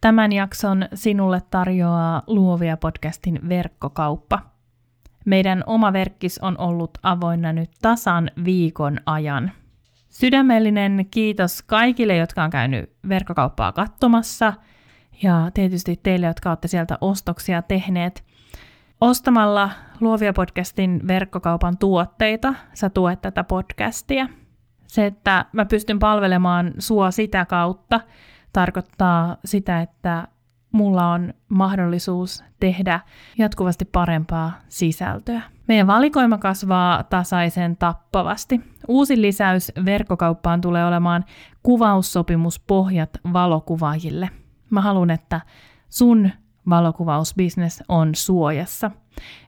[0.00, 4.38] Tämän jakson sinulle tarjoaa Luovia podcastin verkkokauppa.
[5.26, 9.50] Meidän oma verkkis on ollut avoinna nyt tasan viikon ajan.
[10.08, 14.52] Sydämellinen kiitos kaikille, jotka on käynyt verkkokauppaa katsomassa
[15.22, 18.24] ja tietysti teille, jotka olette sieltä ostoksia tehneet.
[19.00, 19.70] Ostamalla
[20.00, 24.28] Luovia podcastin verkkokaupan tuotteita sä tuet tätä podcastia.
[24.86, 28.00] Se, että mä pystyn palvelemaan sua sitä kautta,
[28.52, 30.28] tarkoittaa sitä, että
[30.72, 33.00] mulla on mahdollisuus tehdä
[33.38, 35.42] jatkuvasti parempaa sisältöä.
[35.68, 38.60] Meidän valikoima kasvaa tasaisen tappavasti.
[38.88, 41.24] Uusi lisäys verkkokauppaan tulee olemaan
[41.62, 44.30] kuvaussopimuspohjat valokuvaajille.
[44.70, 45.40] Mä haluan, että
[45.88, 46.30] sun
[46.68, 48.90] valokuvausbisnes on suojassa.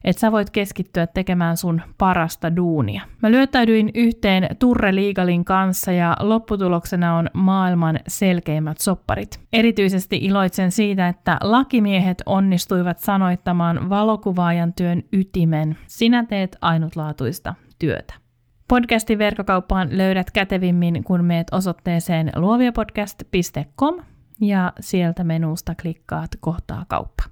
[0.04, 3.02] Että sä voit keskittyä tekemään sun parasta duunia.
[3.22, 9.40] Mä lyöttäydyin yhteen Turre Legalin kanssa ja lopputuloksena on maailman selkeimmät sopparit.
[9.52, 15.76] Erityisesti iloitsen siitä, että lakimiehet onnistuivat sanoittamaan valokuvaajan työn ytimen.
[15.86, 18.14] Sinä teet ainutlaatuista työtä.
[18.68, 24.02] Podcastin verkkokauppaan löydät kätevimmin, kun meet osoitteeseen luoviapodcast.com
[24.40, 27.31] ja sieltä menusta klikkaat kohtaa kauppa.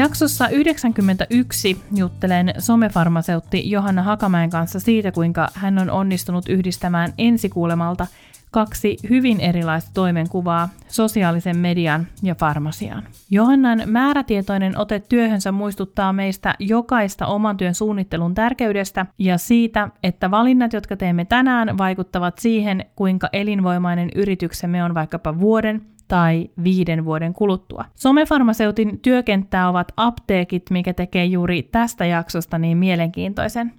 [0.00, 8.06] Jaksossa 91 juttelen somefarmaseutti Johanna Hakamäen kanssa siitä, kuinka hän on onnistunut yhdistämään ensikuulemalta
[8.50, 13.02] kaksi hyvin erilaista toimenkuvaa, sosiaalisen median ja farmasian.
[13.30, 20.72] Johannan määrätietoinen ote työhönsä muistuttaa meistä jokaista oman työn suunnittelun tärkeydestä ja siitä, että valinnat,
[20.72, 27.84] jotka teemme tänään, vaikuttavat siihen, kuinka elinvoimainen yrityksemme on vaikkapa vuoden tai viiden vuoden kuluttua.
[27.94, 33.72] Somefarmaseutin työkenttää ovat apteekit, mikä tekee juuri tästä jaksosta niin mielenkiintoisen.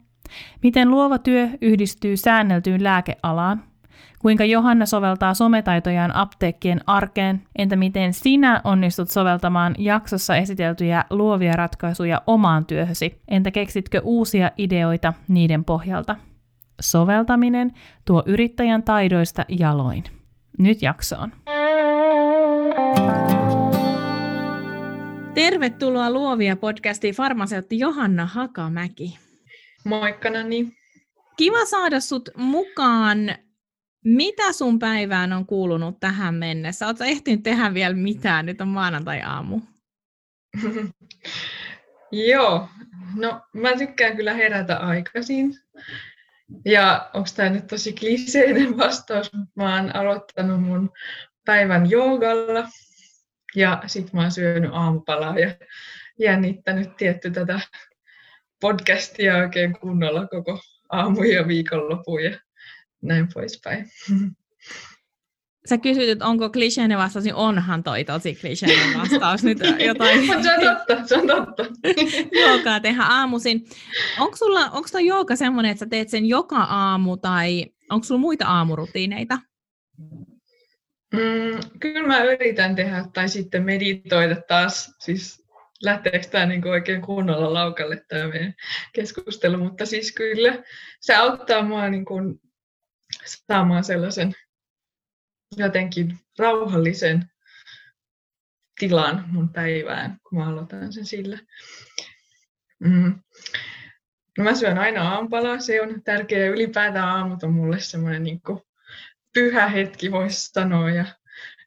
[0.63, 3.63] Miten luova työ yhdistyy säänneltyyn lääkealaan?
[4.19, 7.41] Kuinka Johanna soveltaa sometaitojaan apteekkien arkeen?
[7.55, 13.21] Entä miten sinä onnistut soveltamaan jaksossa esiteltyjä luovia ratkaisuja omaan työhösi?
[13.27, 16.15] Entä keksitkö uusia ideoita niiden pohjalta?
[16.81, 17.71] Soveltaminen
[18.05, 20.03] tuo yrittäjän taidoista jaloin.
[20.57, 21.31] Nyt jaksoon.
[25.33, 29.19] Tervetuloa Luovia podcastiin farmaseutti Johanna Hakamäki.
[29.83, 30.77] Moikka Nani.
[31.37, 33.35] Kiva saada sut mukaan.
[34.05, 36.87] Mitä sun päivään on kuulunut tähän mennessä?
[36.87, 38.45] Oletko ehtinyt tehdä vielä mitään?
[38.45, 39.61] Nyt on maanantai-aamu.
[42.31, 42.67] Joo,
[43.15, 45.53] no mä tykkään kyllä herätä aikaisin.
[46.65, 50.91] Ja onko tämä nyt tosi kliseinen vastaus, mutta mä oon aloittanut mun
[51.45, 52.67] päivän joogalla
[53.55, 55.55] ja sitten mä oon syönyt aamupalaa ja
[56.19, 57.59] jännittänyt tietty tätä
[58.61, 62.39] podcastia oikein kunnolla koko aamu ja viikonloppu ja
[63.01, 63.91] näin poispäin.
[65.69, 69.43] Sä kysyt, että onko kliseinen vastaus, niin onhan toi tosi kliseinen vastaus.
[69.43, 70.27] Nyt jotain...
[70.43, 71.63] se on totta, se on totta.
[72.41, 73.65] Joogaa tehdä aamuisin.
[74.19, 78.21] Onko sulla, onko toi jooga semmoinen, että sä teet sen joka aamu tai onko sulla
[78.21, 79.39] muita aamurutiineita?
[81.13, 85.47] Mm, kyllä mä yritän tehdä tai sitten meditoida taas, siis
[85.83, 88.53] lähteekö tämä niin oikein kunnolla laukalle tämä meidän
[88.93, 90.63] keskustelu, mutta siis kyllä
[90.99, 92.41] se auttaa mua niin kuin
[93.25, 94.33] saamaan sellaisen
[95.57, 97.31] jotenkin rauhallisen
[98.79, 101.39] tilan mun päivään, kun mä aloitan sen sillä.
[102.79, 103.19] Mm.
[104.37, 106.47] No mä syön aina aamupalaa, se on tärkeä.
[106.47, 108.41] Ylipäätään aamut on mulle semmoinen niin
[109.33, 110.89] pyhä hetki, voisi sanoa.
[110.89, 111.05] Ja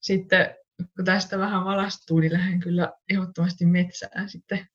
[0.00, 0.54] sitten
[0.96, 4.66] kun tästä vähän valastuu, niin lähden kyllä ehdottomasti metsään sitten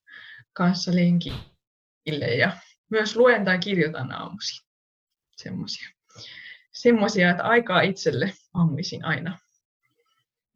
[0.53, 2.25] kanssa lenkille.
[2.37, 2.51] Ja
[2.89, 4.67] myös luen tai kirjoitan aamuisin.
[5.37, 5.89] Semmoisia.
[6.71, 9.37] Semmoisia, että aikaa itselle aamuisin aina.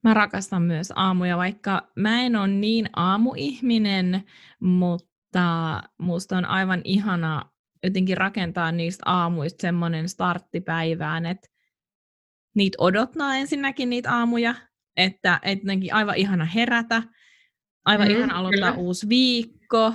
[0.03, 4.23] Mä rakastan myös aamuja, vaikka mä en ole niin aamuihminen,
[4.59, 7.49] mutta musta on aivan ihana
[7.83, 11.47] jotenkin rakentaa niistä aamuista semmoinen starttipäivään, että
[12.55, 14.55] niitä odottaa ensinnäkin niitä aamuja,
[14.97, 17.03] että jotenkin aivan ihana herätä,
[17.85, 18.83] aivan mm, ihana aloittaa kyllä.
[18.83, 19.93] uusi viikko.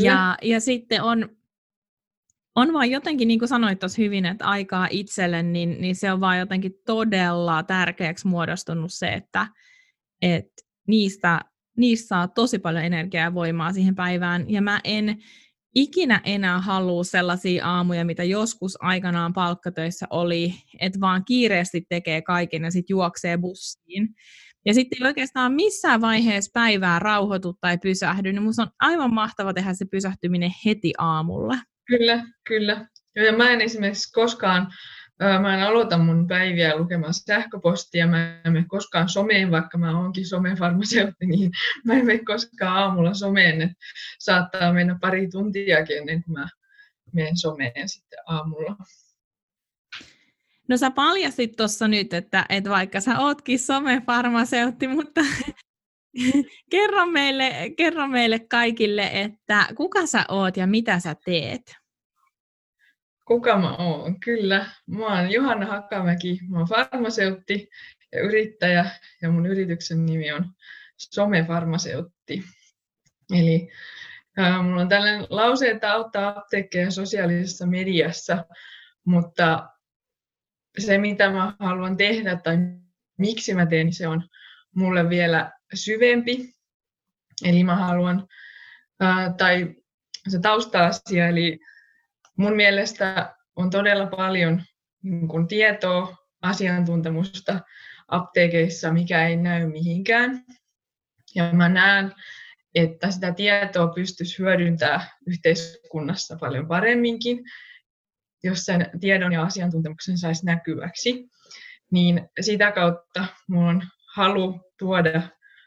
[0.00, 1.28] Ja, ja sitten on,
[2.54, 6.20] on vaan jotenkin, niin kuin sanoit tuossa hyvin, että aikaa itselle, niin, niin se on
[6.20, 9.46] vaan jotenkin todella tärkeäksi muodostunut se, että
[10.22, 10.48] et
[10.86, 11.40] niistä
[11.76, 14.50] niistä saa tosi paljon energiaa ja voimaa siihen päivään.
[14.50, 15.16] Ja mä en
[15.74, 22.62] ikinä enää halua sellaisia aamuja, mitä joskus aikanaan palkkatöissä oli, että vaan kiireesti tekee kaiken
[22.62, 24.08] ja sitten juoksee bussiin.
[24.66, 29.74] Ja sitten ei oikeastaan missään vaiheessa päivää rauhoitu tai pysähdy, niin on aivan mahtava tehdä
[29.74, 31.58] se pysähtyminen heti aamulla.
[31.86, 32.86] Kyllä, kyllä.
[33.16, 34.66] Ja mä en esimerkiksi koskaan
[35.40, 40.26] Mä en aloita mun päiviä lukemaan sähköpostia, mä en mene koskaan someen, vaikka mä oonkin
[40.26, 41.50] somefarmaseutti, niin
[41.84, 43.76] mä en mene koskaan aamulla someen, että
[44.18, 46.48] saattaa mennä pari tuntiakin ennen kuin mä
[47.12, 48.76] menen someen sitten aamulla.
[50.68, 55.20] No sä paljasit tuossa nyt, että, että vaikka sä ootkin somefarmaseutti, mutta
[56.70, 61.79] kerro, meille, kerro meille kaikille, että kuka sä oot ja mitä sä teet?
[63.30, 64.20] Kuka mä oon.
[64.20, 67.68] Kyllä, mä oon Johanna Hakamäki, mä oon farmaseutti
[68.12, 68.90] ja yrittäjä
[69.22, 70.44] ja mun yrityksen nimi on
[70.96, 72.44] Somefarmaseutti.
[73.32, 73.70] Eli
[74.38, 78.44] äh, mulla on tällainen lause, että auttaa apteekkeja sosiaalisessa mediassa,
[79.04, 79.68] mutta
[80.78, 82.56] se mitä mä haluan tehdä tai
[83.18, 84.28] miksi mä teen, se on
[84.74, 86.54] mulle vielä syvempi.
[87.44, 88.28] Eli mä haluan,
[89.02, 89.74] äh, tai
[90.28, 91.60] se tausta-asia, eli
[92.40, 94.62] mun mielestä on todella paljon
[95.02, 97.60] niin kuin tietoa, asiantuntemusta
[98.08, 100.44] apteekeissa, mikä ei näy mihinkään.
[101.34, 102.14] Ja mä näen,
[102.74, 107.44] että sitä tietoa pystyisi hyödyntämään yhteiskunnassa paljon paremminkin,
[108.42, 111.28] jos sen tiedon ja asiantuntemuksen saisi näkyväksi.
[111.90, 113.82] Niin sitä kautta minulla on
[114.14, 115.22] halu tuoda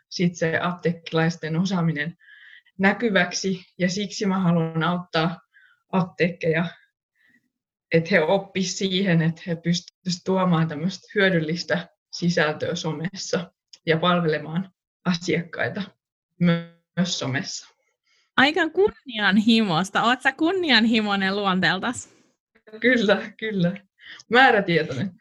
[0.10, 2.18] sit se apteekkilaisten osaaminen
[2.80, 5.43] näkyväksi, ja siksi mä haluan auttaa
[5.94, 6.66] apteekkeja,
[7.92, 13.52] että he oppisivat siihen, että he pystyisivät tuomaan tämmöistä hyödyllistä sisältöä somessa
[13.86, 14.72] ja palvelemaan
[15.06, 15.84] asiakkaita
[16.40, 17.76] myös somessa.
[18.38, 20.04] Aika kunnianhimoista.
[20.04, 22.10] Oletko kunnianhimoinen luonteeltas?
[22.80, 23.74] Kyllä, kyllä.
[24.30, 25.12] Määrätietoinen.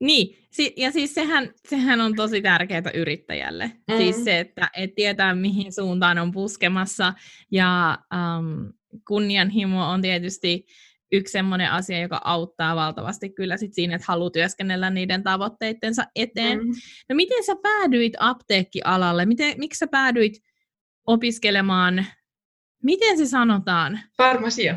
[0.00, 3.72] Niin, ja siis sehän, sehän on tosi tärkeää yrittäjälle.
[3.88, 3.96] Mm.
[3.96, 7.14] Siis se, että et tietää mihin suuntaan on puskemassa
[7.50, 8.72] ja um,
[9.08, 10.66] kunnianhimo on tietysti
[11.12, 16.58] yksi sellainen asia, joka auttaa valtavasti kyllä sit siinä, että haluaa työskennellä niiden tavoitteittensa eteen.
[16.58, 16.72] Mm.
[17.08, 19.26] No miten sä päädyit apteekkialalle?
[19.26, 20.42] Miten, miksi sä päädyit
[21.06, 22.06] opiskelemaan,
[22.82, 24.00] miten se sanotaan?
[24.16, 24.76] Farmasia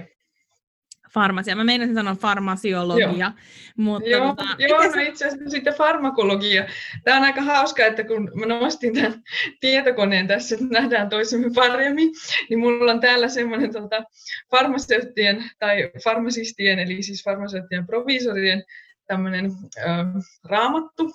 [1.13, 1.55] farmasia.
[1.55, 3.07] Mä meinasin sanoa farmasiologia.
[3.07, 3.31] Joo,
[3.77, 6.65] mutta joo, tota, joo no itse asiassa sitten farmakologia.
[7.03, 9.23] Tämä on aika hauska, että kun mä nostin tämän
[9.59, 12.11] tietokoneen tässä, että nähdään toisemme paremmin,
[12.49, 14.03] niin mulla on täällä semmoinen tota,
[14.51, 18.63] farmaseuttien tai farmasistien, eli siis farmaseuttien provisorien
[19.07, 19.81] tämmöinen ö,
[20.43, 21.11] raamattu,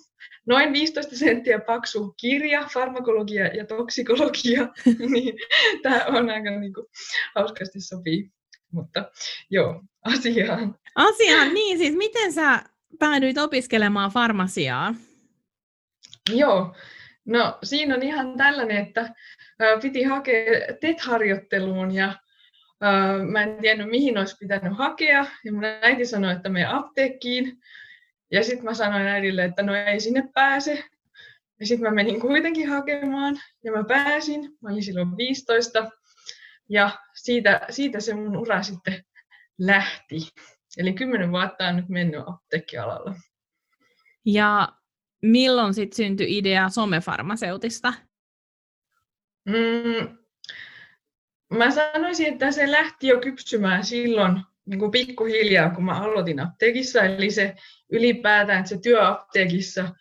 [0.46, 4.68] noin 15 senttiä paksu kirja, farmakologia ja toksikologia,
[5.12, 5.34] niin
[5.82, 6.86] tämä on aika niin kuin,
[7.34, 8.30] hauskasti sopii
[8.72, 9.10] mutta
[9.50, 9.82] joo,
[10.16, 10.78] asiaan.
[10.94, 12.62] Asiaan, niin siis miten sä
[12.98, 14.94] päädyit opiskelemaan farmasiaa?
[16.30, 16.76] Joo,
[17.24, 19.14] no siinä on ihan tällainen, että
[19.82, 20.44] piti hakea
[20.80, 22.14] TET-harjoitteluun ja
[23.30, 25.26] mä en tiennyt mihin olisi pitänyt hakea.
[25.44, 27.58] Ja mun äiti sanoi, että me apteekkiin.
[28.30, 30.84] Ja sitten mä sanoin äidille, että no ei sinne pääse.
[31.60, 33.40] Ja sitten mä menin kuitenkin hakemaan.
[33.64, 35.90] Ja mä pääsin, mä olin silloin 15
[36.68, 39.04] ja siitä, siitä se mun ura sitten
[39.58, 40.16] lähti.
[40.78, 43.14] Eli kymmenen vuotta on nyt mennyt apteekkialalla.
[44.24, 44.68] Ja
[45.22, 47.92] milloin sitten syntyi idea somefarmaseutista?
[49.44, 50.18] Mm,
[51.50, 57.02] mä sanoisin, että se lähti jo kypsymään silloin niin kuin pikkuhiljaa, kun mä aloitin apteekissa.
[57.02, 57.54] Eli se
[57.92, 59.94] ylipäätään, että se työ apteekissa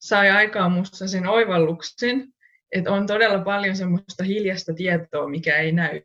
[0.00, 2.32] sai aikaan musta sen oivalluksen,
[2.72, 6.02] että on todella paljon semmoista hiljasta tietoa, mikä ei näy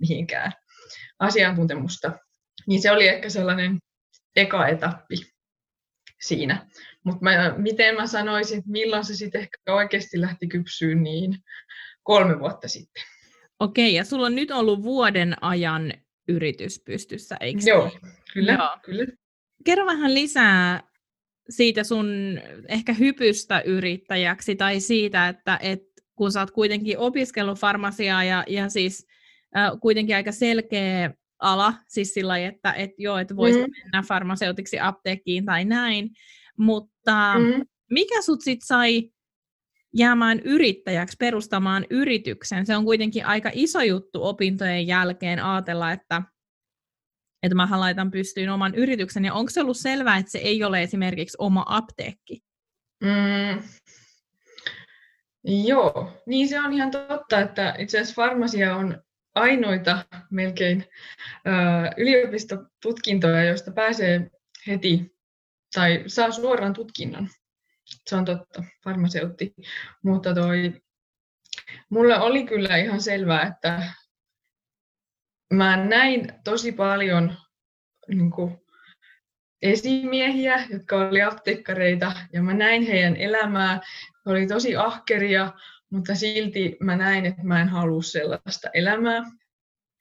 [0.00, 0.52] mihinkään
[1.18, 2.12] asiantuntemusta.
[2.66, 3.78] Niin se oli ehkä sellainen
[4.36, 5.16] eka etappi
[6.20, 6.66] siinä.
[7.04, 7.20] Mutta
[7.56, 11.38] miten mä sanoisin, milloin se sitten ehkä oikeasti lähti kypsyyn, niin
[12.02, 13.02] kolme vuotta sitten.
[13.60, 15.92] Okei, ja sulla on nyt ollut vuoden ajan
[16.28, 17.90] yritys pystyssä, eikö Joo,
[18.32, 18.78] kyllä, Joo.
[18.84, 19.06] kyllä.
[19.64, 20.82] Kerro vähän lisää
[21.48, 25.82] siitä sun ehkä hypystä yrittäjäksi tai siitä, että et,
[26.14, 29.06] kun sä oot kuitenkin opiskellut farmasiaa ja, ja siis
[29.80, 33.72] kuitenkin aika selkeä ala, siis sillä lailla, että et joo, että voisi mm.
[33.82, 36.10] mennä farmaseutiksi apteekkiin tai näin,
[36.58, 37.66] mutta mm.
[37.90, 39.10] mikä sut sitten sai
[39.96, 42.66] jäämään yrittäjäksi, perustamaan yrityksen?
[42.66, 46.22] Se on kuitenkin aika iso juttu opintojen jälkeen ajatella, että
[47.42, 50.82] että mä laitan pystyyn oman yrityksen, ja onko se ollut selvää, että se ei ole
[50.82, 52.40] esimerkiksi oma apteekki?
[53.04, 53.62] Mm.
[55.66, 59.02] Joo, niin se on ihan totta, että itse asiassa farmasia on
[59.34, 60.84] ainoita melkein
[61.96, 64.30] yliopistotutkintoja, joista pääsee
[64.66, 65.16] heti
[65.74, 67.28] tai saa suoraan tutkinnon.
[67.84, 69.54] Se on totta, farmaseutti.
[70.04, 70.82] Mutta toi,
[71.88, 73.92] mulle oli kyllä ihan selvää, että
[75.52, 77.36] mä näin tosi paljon
[78.08, 78.62] niin kuin,
[79.62, 83.80] esimiehiä, jotka oli apteekkareita, ja mä näin heidän elämää.
[84.26, 85.52] He oli tosi ahkeria,
[85.92, 89.22] mutta silti mä näin, että mä en halua sellaista elämää.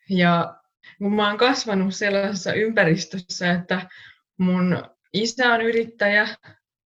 [0.09, 0.55] Ja
[0.97, 3.89] kun mä oon kasvanut sellaisessa ympäristössä, että
[4.37, 4.83] mun
[5.13, 6.27] isä on yrittäjä,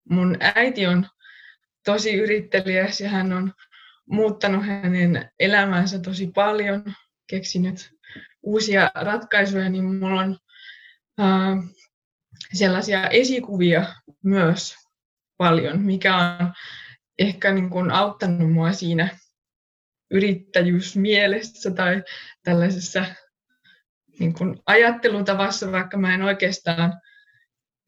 [0.10, 1.08] mun äiti on
[1.86, 3.54] tosi yrittelijäs ja hän on
[4.06, 6.94] muuttanut hänen elämäänsä tosi paljon,
[7.28, 7.92] keksinyt
[8.44, 10.38] uusia ratkaisuja, niin mulla on
[11.20, 11.58] äh,
[12.54, 13.86] sellaisia esikuvia
[14.24, 14.76] myös
[15.38, 16.54] paljon, mikä on
[17.20, 19.10] ehkä niin kuin auttanut mua siinä
[20.12, 22.04] yrittäjyysmielessä tai
[22.44, 23.06] tällaisessa
[24.20, 26.94] niin kuin ajattelutavassa, vaikka mä en oikeastaan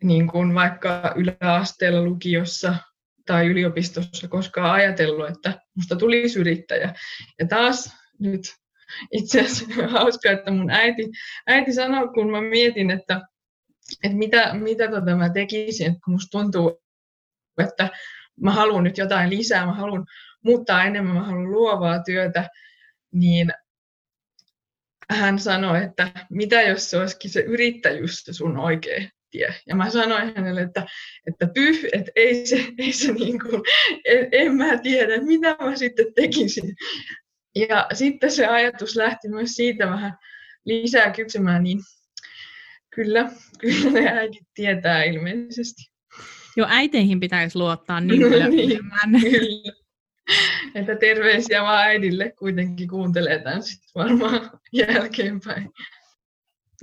[0.04, 2.76] niin kuin vaikka yläasteella lukiossa
[3.26, 6.94] tai yliopistossa koskaan ajatellut, että musta tulisi yrittäjä.
[7.40, 8.42] Ja taas nyt
[9.12, 11.04] itse asiassa hauska, että mun äiti,
[11.48, 13.22] äiti sanoi, kun mä mietin, että,
[14.04, 16.82] että mitä, mitä tota mä tekisin, kun musta tuntuu,
[17.58, 17.90] että
[18.42, 20.06] mä haluan nyt jotain lisää, mä haluan
[20.44, 22.50] muuttaa enemmän, mä haluan luovaa työtä,
[23.12, 23.54] niin
[25.10, 29.54] hän sanoi, että mitä jos se olisikin se yrittäjyys sun oikea tie.
[29.68, 30.88] Ja mä sanoin hänelle, että,
[31.28, 33.62] että pyh, että ei se, ei se niin kuin,
[34.06, 36.76] en, en mä tiedä, mitä mä sitten tekisin.
[37.56, 40.18] Ja sitten se ajatus lähti myös siitä vähän
[40.66, 41.80] lisää kypsemään, niin
[42.90, 45.91] kyllä, kyllä ne äidit tietää ilmeisesti.
[46.58, 48.80] Joo, äiteihin pitäisi luottaa niin paljon niin,
[49.22, 49.74] kyllä.
[50.76, 55.70] Että terveisiä vaan äidille kuitenkin kuuntelee tämän sitten varmaan jälkeenpäin.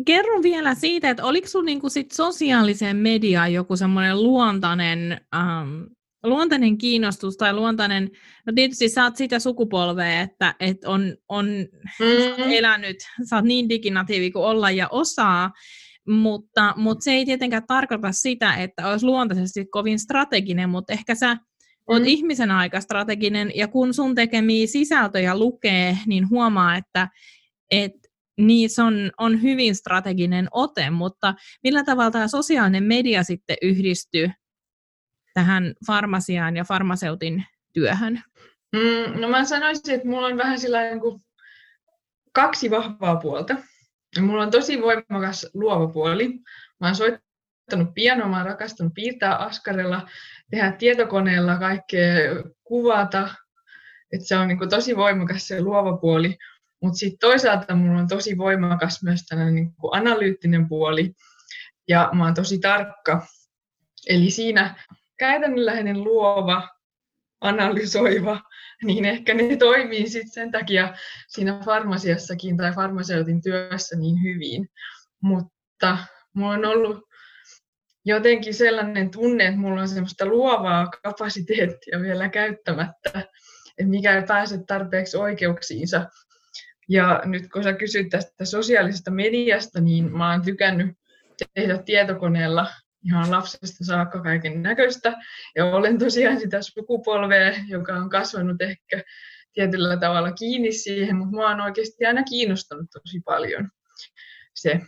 [0.07, 5.83] Kerro vielä siitä, että oliko sinulla niinku sit sosiaaliseen mediaan joku semmoinen luontainen, ähm,
[6.25, 8.11] luontainen kiinnostus tai luontainen,
[8.47, 12.53] no tietysti sä oot sitä sukupolvea, että et on, on mm-hmm.
[12.53, 12.97] elänyt,
[13.31, 15.51] sä oot niin diginatiivi kuin olla ja osaa,
[16.09, 21.37] mutta, mutta se ei tietenkään tarkoita sitä, että olisi luontaisesti kovin strateginen, mutta ehkä sä
[21.87, 22.09] oot mm.
[22.09, 27.09] ihmisen aika strateginen, ja kun sun tekemiä sisältöjä lukee, niin huomaa, että
[27.71, 27.93] et
[28.39, 34.31] niissä on, on hyvin strateginen ote, mutta millä tavalla tämä sosiaalinen media sitten yhdistyy
[35.35, 38.23] tähän farmasiaan ja farmaseutin työhön?
[38.73, 40.59] Mm, no mä sanoisin, että mulla on vähän
[40.91, 41.21] niin kuin
[42.33, 43.57] kaksi vahvaa puolta.
[44.21, 46.29] Mulla on tosi voimakas luova puoli.
[46.81, 50.09] Mä oon soittanut pianoa, mä oon rakastanut piirtää askarella,
[50.51, 52.15] tehdä tietokoneella kaikkea,
[52.65, 53.35] kuvata.
[54.13, 56.37] Et se on niin kuin tosi voimakas se luova puoli.
[56.83, 61.15] Mutta sitten toisaalta mulla on tosi voimakas myös tällainen niin kuin analyyttinen puoli.
[61.89, 63.27] Ja mä oon tosi tarkka.
[64.09, 64.85] Eli siinä
[65.19, 66.69] käytännönläheinen luova,
[67.41, 68.41] analysoiva,
[68.85, 70.95] niin ehkä ne toimii sitten sen takia
[71.29, 74.69] siinä farmasiassakin tai farmaseutin työssä niin hyvin.
[75.23, 75.99] Mutta
[76.35, 77.09] mulla on ollut
[78.05, 83.11] jotenkin sellainen tunne, että mulla on semmoista luovaa kapasiteettia vielä käyttämättä,
[83.79, 86.07] että mikä ei pääse tarpeeksi oikeuksiinsa.
[86.89, 90.97] Ja nyt kun sä kysyt tästä sosiaalisesta mediasta, niin mä oon tykännyt
[91.55, 92.67] tehdä tietokoneella
[93.05, 95.13] ihan lapsesta saakka kaiken näköistä.
[95.57, 99.03] Ja olen tosiaan sitä sukupolvea, joka on kasvanut ehkä
[99.53, 103.71] tietyllä tavalla kiinni siihen, mutta mua on oikeasti aina kiinnostanut tosi paljon
[104.55, 104.81] se.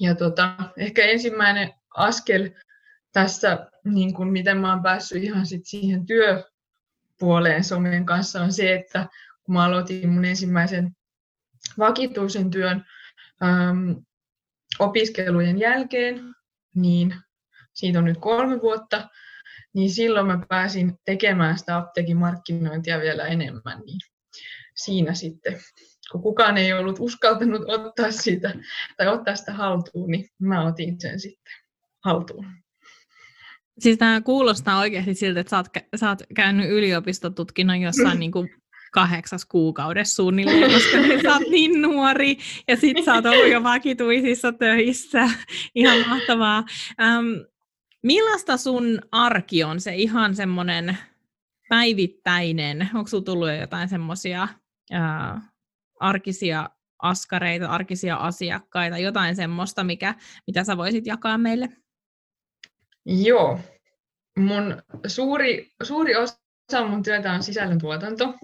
[0.00, 2.50] Ja tota, ehkä ensimmäinen askel
[3.12, 8.74] tässä, niin kuin miten mä oon päässyt ihan sit siihen työpuoleen somen kanssa, on se,
[8.74, 9.06] että
[9.42, 10.96] kun mä aloitin mun ensimmäisen
[11.78, 12.84] vakituisen työn
[13.42, 14.04] äm,
[14.78, 16.34] opiskelujen jälkeen,
[16.74, 17.14] niin
[17.76, 19.08] siitä on nyt kolme vuotta,
[19.74, 23.82] niin silloin mä pääsin tekemään sitä apteekin markkinointia vielä enemmän.
[23.86, 24.00] Niin
[24.74, 25.60] siinä sitten,
[26.12, 28.54] kun kukaan ei ollut uskaltanut ottaa sitä
[28.96, 31.52] tai ottaa sitä haltuun, niin mä otin sen sitten
[32.04, 32.46] haltuun.
[33.78, 35.66] Siis tämä kuulostaa oikeasti siltä, että sä oot,
[35.96, 38.48] sä oot käynyt yliopistotutkinnon jossain niin kuin
[38.92, 42.36] kahdeksas kuukaudessa suunnilleen, koska sä oot niin nuori
[42.68, 45.30] ja sit sä oot ollut jo vakituisissa töissä.
[45.74, 46.64] Ihan mahtavaa.
[47.00, 47.26] Ähm,
[48.02, 50.98] millaista sun arki on se ihan semmoinen
[51.68, 52.90] päivittäinen?
[52.94, 54.48] Onko sulla tullut jo jotain semmoisia
[56.00, 56.70] arkisia
[57.02, 60.14] askareita, arkisia asiakkaita, jotain semmoista, mikä,
[60.46, 61.68] mitä sä voisit jakaa meille?
[63.04, 63.60] Joo.
[64.38, 68.34] Mun suuri, suuri osa osa mun työtä on sisällöntuotanto,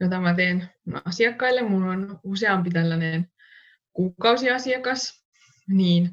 [0.00, 0.70] jota mä teen
[1.04, 1.62] asiakkaille.
[1.62, 3.28] Mulla on useampi tällainen
[3.92, 5.24] kuukausiasiakas,
[5.68, 6.10] niin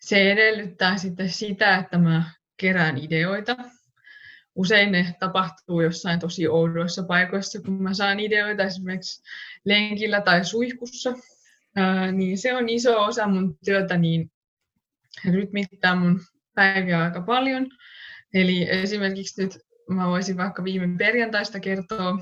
[0.00, 3.56] se edellyttää sitten sitä, että mä kerään ideoita.
[4.54, 9.22] Usein ne tapahtuu jossain tosi oudoissa paikoissa, kun mä saan ideoita esimerkiksi
[9.64, 11.12] lenkillä tai suihkussa.
[11.76, 14.30] Ää, niin se on iso osa mun työtä, niin
[15.30, 16.20] rytmittää mun
[16.54, 17.66] päiviä aika paljon.
[18.34, 19.58] Eli esimerkiksi nyt
[19.90, 22.18] mä voisin vaikka viime perjantaista kertoa,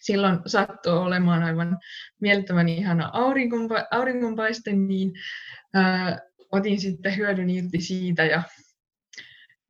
[0.00, 1.78] silloin sattui olemaan aivan
[2.20, 5.12] mielettömän ihana auringonpa- auringonpaiste, niin
[5.74, 6.18] ää,
[6.52, 8.42] otin sitten hyödyn irti siitä ja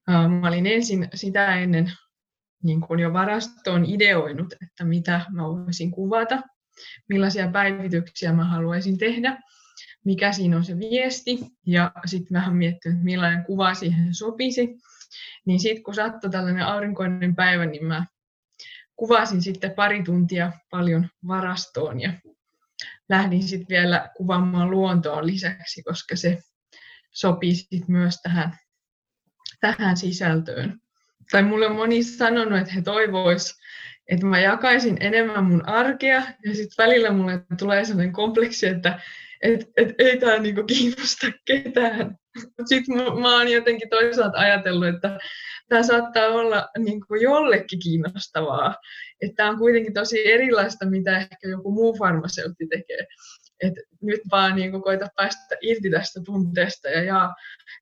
[0.08, 1.92] ää, mä olin ensin sitä ennen
[2.62, 6.42] niin kuin jo varastoon ideoinut, että mitä mä voisin kuvata,
[7.08, 9.38] millaisia päivityksiä mä haluaisin tehdä,
[10.04, 14.68] mikä siinä on se viesti ja sitten vähän miettinyt, millainen kuva siihen sopisi.
[15.46, 18.06] Niin sitten kun sattui tällainen aurinkoinen päivä, niin mä
[18.96, 22.12] kuvasin sitten pari tuntia paljon varastoon ja
[23.08, 26.38] lähdin sitten vielä kuvaamaan luontoon lisäksi, koska se
[27.10, 28.56] sopii sitten myös tähän,
[29.60, 30.80] tähän sisältöön.
[31.30, 33.60] Tai mulle on moni sanonut, että he toivois,
[34.08, 39.00] että mä jakaisin enemmän mun arkea ja sitten välillä mulle tulee sellainen kompleksi, että
[39.42, 42.16] et, et ei tämä niinku kiinnosta ketään.
[42.66, 45.18] Sitten mä, mä oon jotenkin toisaalta ajatellut, että
[45.68, 48.76] tämä saattaa olla niinku jollekin kiinnostavaa.
[49.20, 53.06] Että tämä on kuitenkin tosi erilaista, mitä ehkä joku muu farmaseutti tekee.
[53.62, 57.34] Et nyt vaan niinku koita päästä irti tästä tunteesta ja jaa,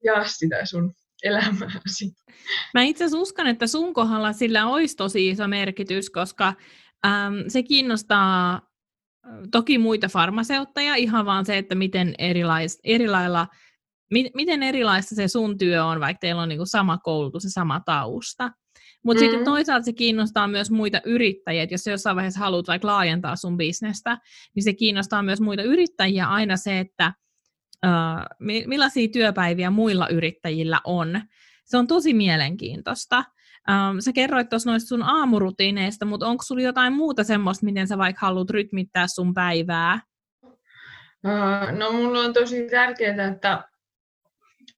[0.04, 2.14] jaa sitä sun elämääsi.
[2.74, 6.54] Mä itse asiassa uskon, että sun kohdalla sillä olisi tosi iso merkitys, koska
[7.06, 8.60] äm, se kiinnostaa
[9.50, 13.46] toki muita farmaseutteja, ihan vaan se, että miten, erilais, erilailla,
[14.10, 17.80] mi, miten erilaista se sun työ on, vaikka teillä on niinku sama koulutus ja sama
[17.86, 18.50] tausta.
[19.04, 19.30] Mutta mm-hmm.
[19.30, 23.56] sitten toisaalta se kiinnostaa myös muita yrittäjiä, että jos jossain vaiheessa haluat vaikka laajentaa sun
[23.56, 24.18] bisnestä,
[24.54, 27.12] niin se kiinnostaa myös muita yrittäjiä aina se, että
[27.86, 31.20] uh, millaisia työpäiviä muilla yrittäjillä on.
[31.64, 33.24] Se on tosi mielenkiintoista.
[33.70, 37.98] Um, sä kerroit tuossa noista sun aamurutiineista, mutta onko sulla jotain muuta semmoista, miten sä
[37.98, 40.00] vaikka haluat rytmittää sun päivää?
[41.24, 43.64] Uh, no mulla on tosi tärkeää, että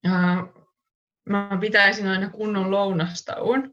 [0.06, 0.64] uh,
[1.28, 3.72] mä pitäisin aina kunnon lounastauon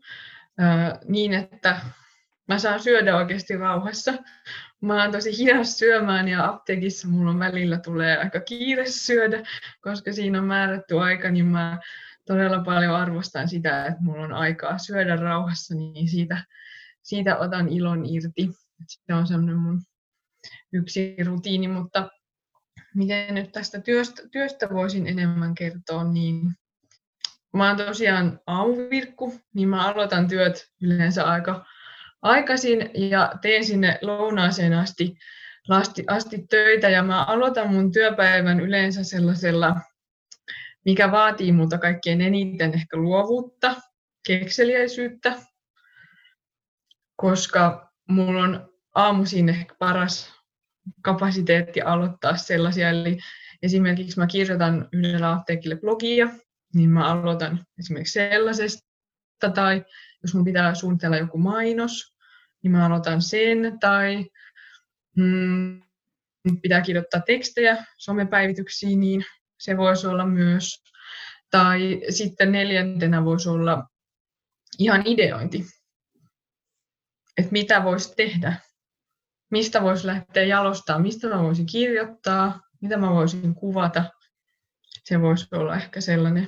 [1.07, 1.81] niin, että
[2.47, 4.13] mä saan syödä oikeasti rauhassa.
[4.81, 9.43] Mä oon tosi hidas syömään ja apteekissa mulla on välillä tulee aika kiire syödä,
[9.81, 11.79] koska siinä on määrätty aika, niin mä
[12.25, 16.45] todella paljon arvostan sitä, että mulla on aikaa syödä rauhassa, niin siitä,
[17.03, 18.49] siitä otan ilon irti.
[18.87, 19.81] Se on semmoinen mun
[20.73, 22.09] yksi rutiini, mutta
[22.95, 26.51] miten nyt tästä työstä, työstä voisin enemmän kertoa, niin
[27.57, 31.65] mä oon tosiaan aamuvirkku, niin mä aloitan työt yleensä aika
[32.21, 35.17] aikaisin ja teen sinne lounaaseen asti,
[35.69, 39.75] asti, asti töitä ja mä aloitan mun työpäivän yleensä sellaisella
[40.87, 43.75] mikä vaatii multa kaikkein eniten ehkä luovuutta,
[44.27, 45.33] kekseliäisyyttä,
[47.15, 50.33] koska mulla on aamuisin ehkä paras
[51.01, 52.89] kapasiteetti aloittaa sellaisia.
[52.89, 53.17] Eli
[53.63, 56.27] esimerkiksi mä kirjoitan yhdellä apteekille blogia,
[56.73, 59.85] niin mä aloitan esimerkiksi sellaisesta, tai
[60.23, 62.15] jos mun pitää suunnitella joku mainos,
[62.63, 64.25] niin mä aloitan sen, tai
[65.15, 65.81] mm,
[66.61, 69.25] pitää kirjoittaa tekstejä somepäivityksiin, niin
[69.57, 70.83] se voisi olla myös.
[71.51, 73.87] Tai sitten neljäntenä voisi olla
[74.79, 75.65] ihan ideointi.
[77.37, 78.53] Että mitä voisi tehdä,
[79.51, 84.03] mistä voisi lähteä jalostaa, mistä mä voisin kirjoittaa, mitä mä voisin kuvata.
[85.07, 86.47] Se voisi olla ehkä sellainen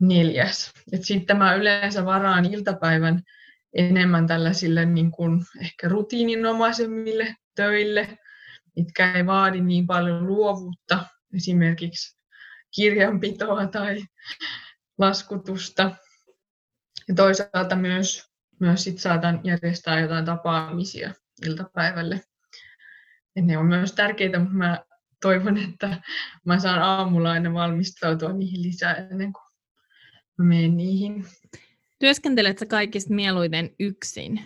[0.00, 0.72] neljäs.
[1.02, 3.22] Sitten mä yleensä varaan iltapäivän
[3.74, 8.18] enemmän tällaisille niin kuin ehkä rutiininomaisemmille töille,
[8.76, 12.18] mitkä ei vaadi niin paljon luovuutta, esimerkiksi
[12.74, 14.02] kirjanpitoa tai
[14.98, 15.90] laskutusta.
[17.08, 21.14] Ja toisaalta myös, myös sit saatan järjestää jotain tapaamisia
[21.46, 22.20] iltapäivälle.
[23.36, 24.84] Et ne on myös tärkeitä, mutta mä
[25.26, 26.02] toivon, että
[26.44, 29.42] mä saan aamulla aina valmistautua niihin lisää ennen kuin
[30.38, 31.24] mä menen niihin.
[31.98, 34.40] Työskentelet sä kaikista mieluiten yksin?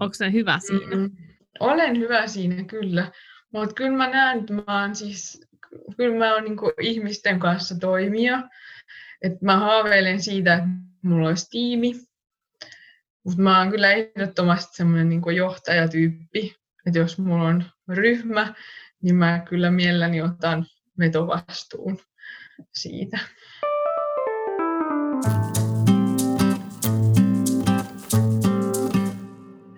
[0.00, 0.96] Onko se hyvä siinä?
[0.96, 1.16] Mm-hmm.
[1.60, 3.12] Olen hyvä siinä, kyllä.
[3.52, 5.40] Mutta kyllä mä näen, että mä oon siis
[5.96, 8.42] kyllä mä oon niin ihmisten kanssa toimia.
[9.22, 10.68] Et mä haaveilen siitä, että
[11.02, 11.94] mulla olisi tiimi.
[13.24, 16.56] Mutta mä oon kyllä ehdottomasti semmoinen niin johtajatyyppi.
[16.86, 18.54] Että jos mulla on ryhmä,
[19.06, 20.66] niin mä kyllä mielelläni otan
[20.98, 21.98] vetovastuun
[22.74, 23.18] siitä.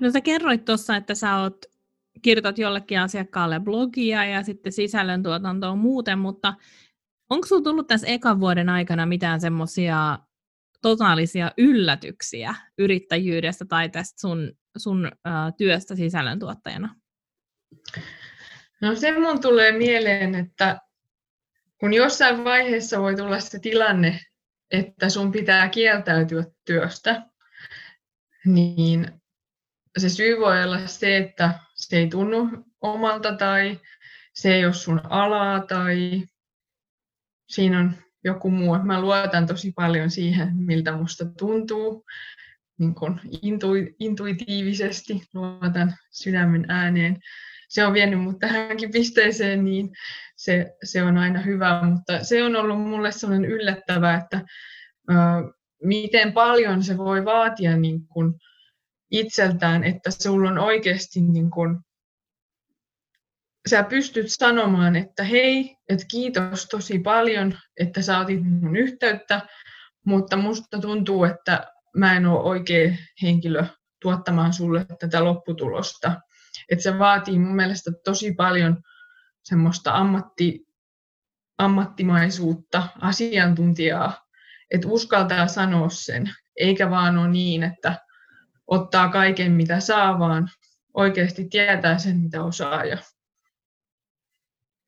[0.01, 1.57] No sä kerroit tuossa, että sä oot,
[2.23, 6.55] kirjoitat jollekin asiakkaalle blogia ja sitten sisällöntuotantoa muuten, mutta
[7.31, 10.19] onko sulla tullut tässä ekan vuoden aikana mitään semmoisia
[10.83, 16.95] totaalisia yllätyksiä yrittäjyydestä tai tästä sun, sun uh, työstä sisällöntuottajana?
[18.81, 20.79] No se mun tulee mieleen, että
[21.81, 24.21] kun jossain vaiheessa voi tulla se tilanne,
[24.71, 27.23] että sun pitää kieltäytyä työstä,
[28.45, 29.21] niin
[29.99, 32.49] se syy voi olla se, että se ei tunnu
[32.81, 33.81] omalta tai
[34.35, 36.23] se ei ole sun alaa tai
[37.49, 37.93] siinä on
[38.25, 38.79] joku muu.
[38.79, 42.05] Mä luotan tosi paljon siihen, miltä musta tuntuu,
[42.79, 43.21] niin kun
[43.99, 47.21] intuitiivisesti luotan sydämen ääneen.
[47.69, 49.91] Se on vienyt mut tähänkin pisteeseen, niin
[50.37, 54.41] se, se on aina hyvä, mutta se on ollut mulle sellainen yllättävää, että
[55.11, 55.15] ö,
[55.83, 58.39] miten paljon se voi vaatia niin kun
[59.11, 61.83] itseltään, että sulla on oikeasti niin kun,
[63.69, 69.41] sä pystyt sanomaan, että hei, että kiitos tosi paljon, että sä otit mun yhteyttä,
[70.07, 72.91] mutta musta tuntuu, että mä en ole oikea
[73.23, 73.65] henkilö
[74.03, 76.21] tuottamaan sulle tätä lopputulosta.
[76.71, 78.83] Että se vaatii mun mielestä tosi paljon
[79.43, 80.67] semmoista ammatti,
[81.59, 84.27] ammattimaisuutta, asiantuntijaa,
[84.71, 87.97] että uskaltaa sanoa sen, eikä vaan ole niin, että
[88.67, 90.49] ottaa kaiken mitä saa, vaan
[90.95, 92.99] oikeasti tietää sen mitä osaa ja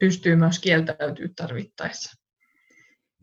[0.00, 2.20] pystyy myös kieltäytyä tarvittaessa.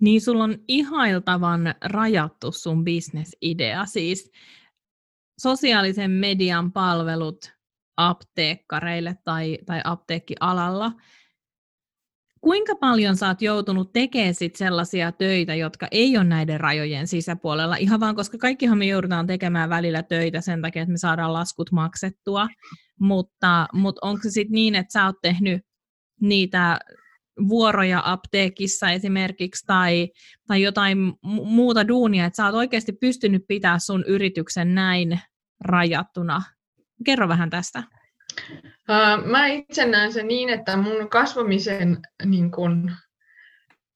[0.01, 4.31] Niin sulla on ihailtavan rajattu sun bisnesidea, siis
[5.39, 7.56] sosiaalisen median palvelut
[7.97, 10.91] apteekkareille tai, tai apteekkialalla.
[12.41, 17.75] Kuinka paljon sä oot joutunut tekemään sit sellaisia töitä, jotka ei ole näiden rajojen sisäpuolella,
[17.75, 21.71] ihan vaan koska kaikkihan me joudutaan tekemään välillä töitä sen takia, että me saadaan laskut
[21.71, 22.47] maksettua,
[22.99, 25.61] mutta, mutta onko se sitten niin, että sä oot tehnyt
[26.21, 26.79] niitä
[27.47, 30.09] vuoroja apteekissa esimerkiksi tai,
[30.47, 30.97] tai jotain
[31.43, 35.19] muuta duunia, että sä oot oikeasti pystynyt pitämään sun yrityksen näin
[35.63, 36.41] rajattuna.
[37.05, 37.83] Kerro vähän tästä.
[39.25, 42.91] Mä itse näen sen niin, että mun kasvamisen, niin kun,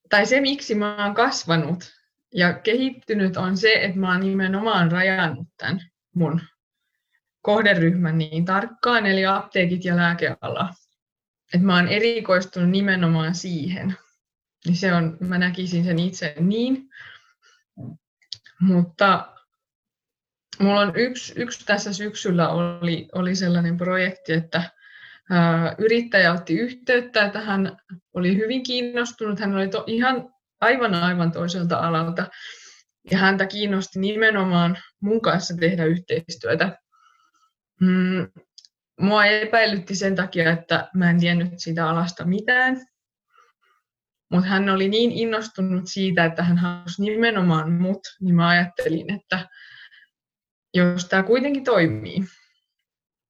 [0.09, 1.93] tai se miksi mä oon kasvanut
[2.33, 5.81] ja kehittynyt on se, että mä oon nimenomaan rajannut tämän
[6.15, 6.41] mun
[7.41, 10.69] kohderyhmän niin tarkkaan, eli apteekit ja lääkeala
[11.53, 13.97] että mä oon erikoistunut nimenomaan siihen.
[14.65, 16.89] Niin se on, mä näkisin sen itse niin.
[18.61, 19.35] Mutta
[20.61, 24.63] mulla on yksi, yksi tässä syksyllä oli, oli sellainen projekti, että
[25.31, 27.77] ää, yrittäjä otti yhteyttä, että hän
[28.13, 29.39] oli hyvin kiinnostunut.
[29.39, 32.27] Hän oli to, ihan aivan aivan toiselta alalta.
[33.11, 36.77] Ja häntä kiinnosti nimenomaan mun kanssa tehdä yhteistyötä.
[37.81, 38.27] Mm,
[38.99, 42.81] mua epäilytti sen takia, että mä en tiennyt siitä alasta mitään.
[44.31, 49.49] Mutta hän oli niin innostunut siitä, että hän halusi nimenomaan mut, niin mä ajattelin, että
[50.73, 52.23] jos tämä kuitenkin toimii.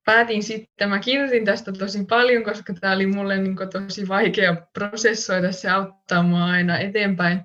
[0.06, 5.52] Päätin sitten, mä kirjoitin tästä tosi paljon, koska tämä oli mulle niin tosi vaikea prosessoida,
[5.52, 7.42] se auttaa mua aina eteenpäin.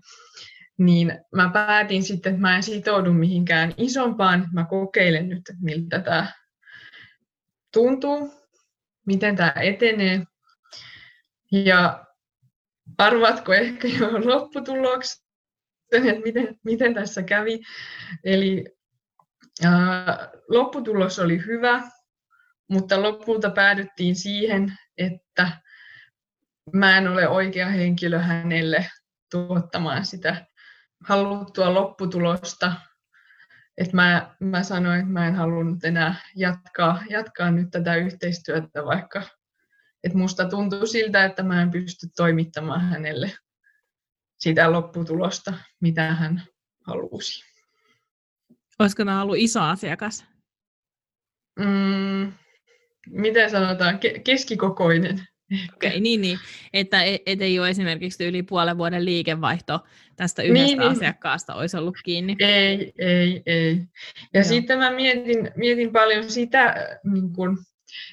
[0.78, 6.32] Niin mä päätin sitten, että mä en sitoudu mihinkään isompaan, mä kokeilen nyt, miltä tämä
[7.72, 8.34] tuntuu,
[9.06, 10.22] miten tämä etenee.
[11.52, 12.06] Ja
[12.98, 15.24] arvatko ehkä jo lopputuloksen,
[15.92, 17.60] että miten, miten tässä kävi.
[18.24, 18.75] Eli
[20.48, 21.82] lopputulos oli hyvä,
[22.68, 25.50] mutta lopulta päädyttiin siihen, että
[26.72, 28.90] mä en ole oikea henkilö hänelle
[29.30, 30.46] tuottamaan sitä
[31.04, 32.72] haluttua lopputulosta,
[33.78, 39.22] että mä, mä sanoin, että mä en halunnut enää jatkaa, jatkaa nyt tätä yhteistyötä, vaikka
[40.04, 43.32] että musta tuntuu siltä, että mä en pysty toimittamaan hänelle
[44.38, 46.42] sitä lopputulosta, mitä hän
[46.86, 47.55] halusi.
[48.78, 50.24] Olisiko tämä ollut iso asiakas?
[51.58, 52.32] Mm,
[53.10, 55.26] miten sanotaan, Ke- keskikokoinen.
[55.74, 56.38] Okei, okay, niin, niin.
[56.72, 59.84] Että et, et ei ole esimerkiksi yli puolen vuoden liikevaihto
[60.16, 60.90] tästä yhdestä niin, niin.
[60.90, 62.36] asiakkaasta olisi ollut kiinni.
[62.38, 63.76] Ei, ei, ei.
[64.34, 64.44] Ja Joo.
[64.44, 66.74] sitten mä mietin, mietin paljon sitä,
[67.12, 67.58] niin kun,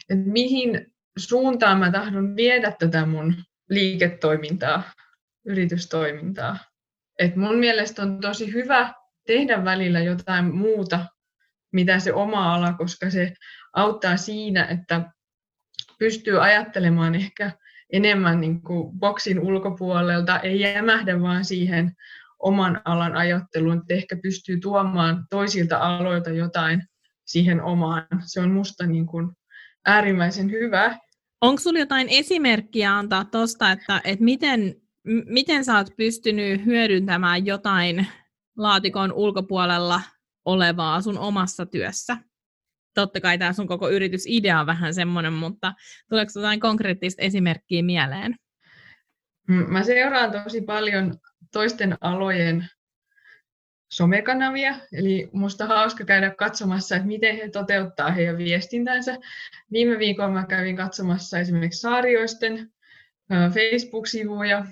[0.10, 3.36] että mihin suuntaan mä tahdon viedä tätä mun
[3.70, 4.84] liiketoimintaa,
[5.46, 6.58] yritystoimintaa.
[7.20, 8.94] Et mun mielestä on tosi hyvä
[9.26, 11.06] tehdä välillä jotain muuta,
[11.74, 13.34] mitä se oma ala, koska se
[13.74, 15.12] auttaa siinä, että
[16.00, 17.52] pystyy ajattelemaan ehkä
[17.94, 21.92] enemmän niin kuin boksin ulkopuolelta, ei jämähdä vaan siihen
[22.40, 26.84] oman alan ajatteluun, että ehkä pystyy tuomaan toisilta aloilta jotain
[27.26, 28.08] siihen omaan.
[28.26, 29.30] Se on musta niin kuin
[29.86, 30.98] äärimmäisen hyvä.
[31.42, 34.76] Onko sinulla jotain esimerkkiä antaa tuosta, että, että miten,
[35.26, 38.08] miten sä oot pystynyt hyödyntämään jotain
[38.58, 40.02] laatikon ulkopuolella
[40.46, 42.18] olevaa sun omassa työssä?
[42.94, 45.74] Totta kai tämä sun koko yritysidea on vähän semmoinen, mutta
[46.10, 48.36] tuleeko jotain konkreettista esimerkkiä mieleen?
[49.48, 51.20] Mm, mä seuraan tosi paljon
[51.52, 52.68] toisten alojen
[53.92, 59.18] somekanavia, eli musta hauska käydä katsomassa, että miten he toteuttaa heidän viestintänsä.
[59.72, 62.72] Viime viikolla mä kävin katsomassa esimerkiksi Saarioisten
[63.30, 64.66] Facebook-sivuja,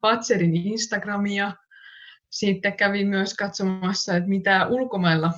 [0.00, 1.52] Patserin Instagramia,
[2.30, 5.32] sitten kävin myös katsomassa, että mitä ulkomailla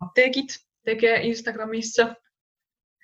[0.00, 0.46] apteekit
[0.84, 2.14] tekee Instagramissa.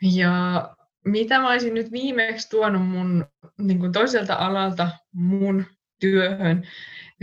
[0.03, 0.69] Ja
[1.05, 3.27] mitä mä olisin nyt viimeksi tuonut mun
[3.59, 5.65] niin kuin toiselta alalta mun
[6.01, 6.69] työhön,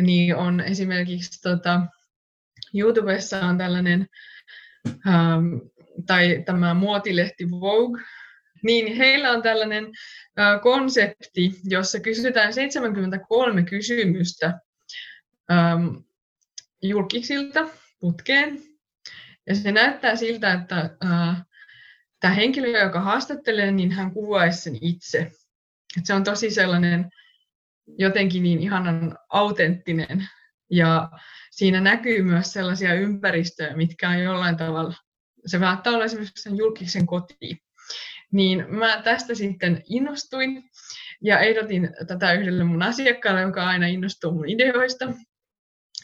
[0.01, 1.81] niin on esimerkiksi tota,
[2.73, 4.07] YouTubessa on tällainen,
[5.07, 5.57] ähm,
[6.05, 8.01] tai tämä muotilehti Vogue,
[8.63, 9.85] niin heillä on tällainen
[10.39, 14.59] äh, konsepti, jossa kysytään 73 kysymystä
[15.51, 15.87] ähm,
[16.81, 18.61] julkiksilta putkeen.
[19.47, 21.45] Ja se näyttää siltä, että äh,
[22.19, 25.31] tämä henkilö, joka haastattelee, niin hän kuvaisi sen itse.
[25.97, 27.09] Et se on tosi sellainen
[27.87, 30.27] jotenkin niin ihanan autenttinen.
[30.71, 31.09] Ja
[31.51, 34.93] siinä näkyy myös sellaisia ympäristöjä, mitkä on jollain tavalla,
[35.45, 37.57] se välttää olla esimerkiksi sen julkisen kotiin.
[38.31, 40.63] Niin mä tästä sitten innostuin
[41.21, 45.05] ja ehdotin tätä yhdelle mun asiakkaalle, joka aina innostuu mun ideoista.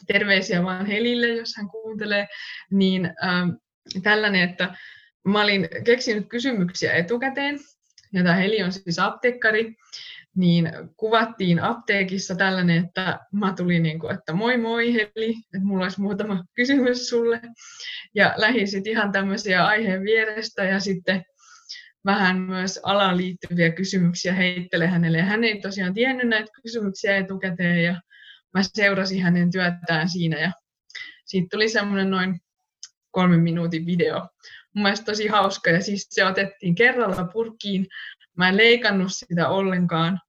[0.08, 2.28] Terveisiä vaan Helille, jos hän kuuntelee.
[2.72, 3.50] Niin ähm,
[4.04, 4.76] tällainen, että
[5.26, 7.60] mä olin keksinyt kysymyksiä etukäteen,
[8.14, 9.76] ja tämä Heli on siis apteekkari,
[10.36, 15.84] niin kuvattiin apteekissa tällainen, että mä tulin niin kuin, että moi moi Heli, että mulla
[15.84, 17.42] olisi muutama kysymys sulle.
[18.16, 21.26] Ja lähdin sitten ihan tämmöisiä aiheen vierestä ja sitten
[22.06, 25.18] vähän myös alaan liittyviä kysymyksiä heittele hänelle.
[25.18, 28.02] Ja hän ei tosiaan tiennyt näitä kysymyksiä etukäteen ja
[28.54, 30.52] mä seurasin hänen työtään siinä ja
[31.26, 32.40] siitä tuli semmoinen noin
[33.12, 34.30] kolmen minuutin video.
[34.74, 37.88] Mun mielestä tosi hauska ja siis se otettiin kerralla purkkiin.
[38.38, 40.20] Mä en leikannut sitä ollenkaan.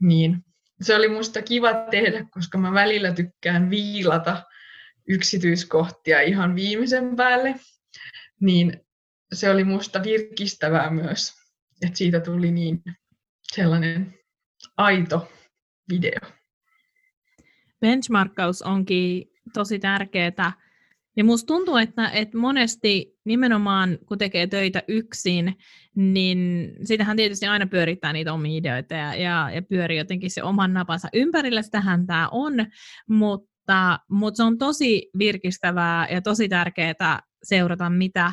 [0.00, 0.44] Niin
[0.82, 4.42] se oli musta kiva tehdä, koska mä välillä tykkään viilata
[5.08, 7.54] yksityiskohtia ihan viimeisen päälle.
[8.40, 8.86] Niin
[9.32, 11.32] se oli musta virkistävää myös,
[11.82, 12.82] että siitä tuli niin
[13.54, 14.14] sellainen
[14.76, 15.32] aito
[15.92, 16.39] video.
[17.80, 20.52] Benchmarkkaus onkin tosi tärkeää
[21.16, 25.56] ja musta tuntuu, että, että monesti nimenomaan kun tekee töitä yksin,
[25.94, 30.72] niin sitähän tietysti aina pyörittää niitä omia ideoita ja, ja, ja pyörii jotenkin se oman
[30.72, 32.54] napansa ympärillä, sitähän tämä on,
[33.08, 38.32] mutta, mutta se on tosi virkistävää ja tosi tärkeää seurata, mitä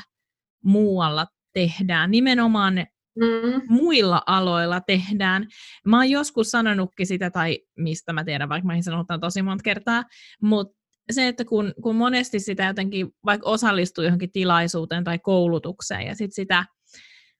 [0.63, 2.11] muualla tehdään.
[2.11, 2.85] Nimenomaan
[3.17, 3.61] mm.
[3.69, 5.47] muilla aloilla tehdään.
[5.85, 9.63] Mä oon joskus sanonutkin sitä, tai mistä mä tiedän, vaikka mä en sanonut tosi monta
[9.63, 10.03] kertaa,
[10.41, 10.77] mutta
[11.11, 16.35] se, että kun, kun monesti sitä jotenkin vaikka osallistuu johonkin tilaisuuteen tai koulutukseen ja sitten
[16.35, 16.65] sitä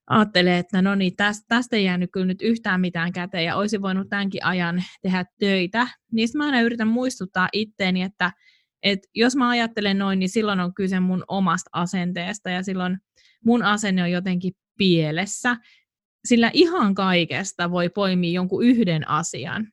[0.09, 3.81] ajattelee, että no niin, tästä, tästä ei jäänyt kyllä nyt yhtään mitään käteen ja olisi
[3.81, 8.31] voinut tämänkin ajan tehdä töitä, niin mä aina yritän muistuttaa itteeni, että,
[8.83, 12.97] että jos mä ajattelen noin, niin silloin on kyse mun omasta asenteesta ja silloin
[13.45, 15.57] mun asenne on jotenkin pielessä,
[16.25, 19.67] sillä ihan kaikesta voi poimia jonkun yhden asian.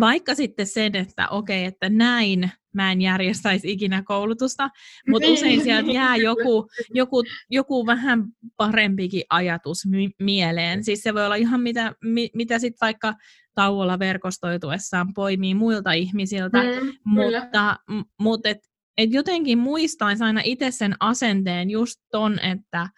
[0.00, 4.70] Vaikka sitten sen, että okei, okay, että näin mä en järjestäisi ikinä koulutusta,
[5.08, 5.34] mutta niin.
[5.34, 8.24] usein sieltä jää joku, joku, joku vähän
[8.56, 9.78] parempikin ajatus
[10.18, 10.84] mieleen.
[10.84, 11.94] Siis se voi olla ihan mitä,
[12.34, 13.14] mitä sitten vaikka
[13.54, 17.76] tauolla verkostoituessaan poimii muilta ihmisiltä, mm, mutta,
[18.20, 18.58] mutta et,
[18.96, 22.88] et jotenkin muistaisi aina itse sen asenteen just ton, että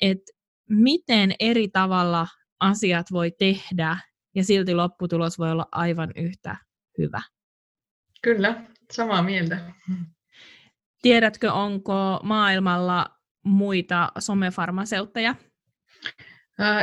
[0.00, 0.18] et
[0.72, 2.26] miten eri tavalla
[2.60, 3.96] asiat voi tehdä
[4.34, 6.56] ja silti lopputulos voi olla aivan yhtä
[6.98, 7.22] hyvä.
[8.22, 9.58] Kyllä, samaa mieltä.
[11.02, 13.06] Tiedätkö, onko maailmalla
[13.44, 15.34] muita somefarmaseutteja?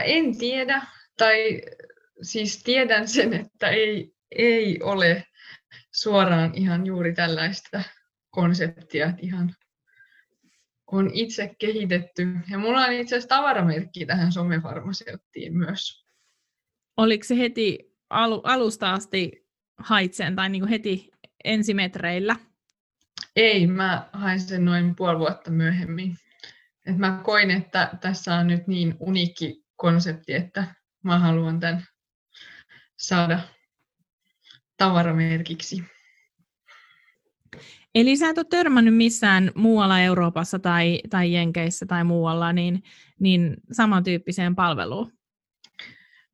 [0.04, 0.82] En tiedä,
[1.18, 1.62] tai
[2.22, 5.24] siis tiedän sen, että ei, ei ole
[5.92, 7.84] suoraan ihan juuri tällaista
[8.30, 9.56] konseptia, että ihan
[10.92, 12.28] on itse kehitetty.
[12.50, 16.06] Ja mulla on itse asiassa tavaramerkki tähän somefarmaseuttiin myös.
[16.98, 19.48] Oliko se heti alu, alusta asti
[19.78, 21.12] haitseen tai niin kuin heti
[21.44, 22.36] ensimetreillä?
[23.36, 26.18] Ei, mä hain sen noin puoli vuotta myöhemmin.
[26.86, 31.86] Et mä koin, että tässä on nyt niin uniikki konsepti, että mä haluan tämän
[32.98, 33.40] saada
[34.78, 35.84] tavaramerkiksi.
[37.96, 42.84] Eli sä et ole törmännyt missään muualla Euroopassa tai, tai Jenkeissä tai muualla niin,
[43.20, 45.14] niin samantyyppiseen palveluun?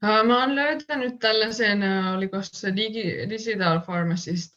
[0.02, 1.84] Mä oon löytänyt tällaisen,
[2.16, 4.54] oliko se Digi, Digital Pharmacist,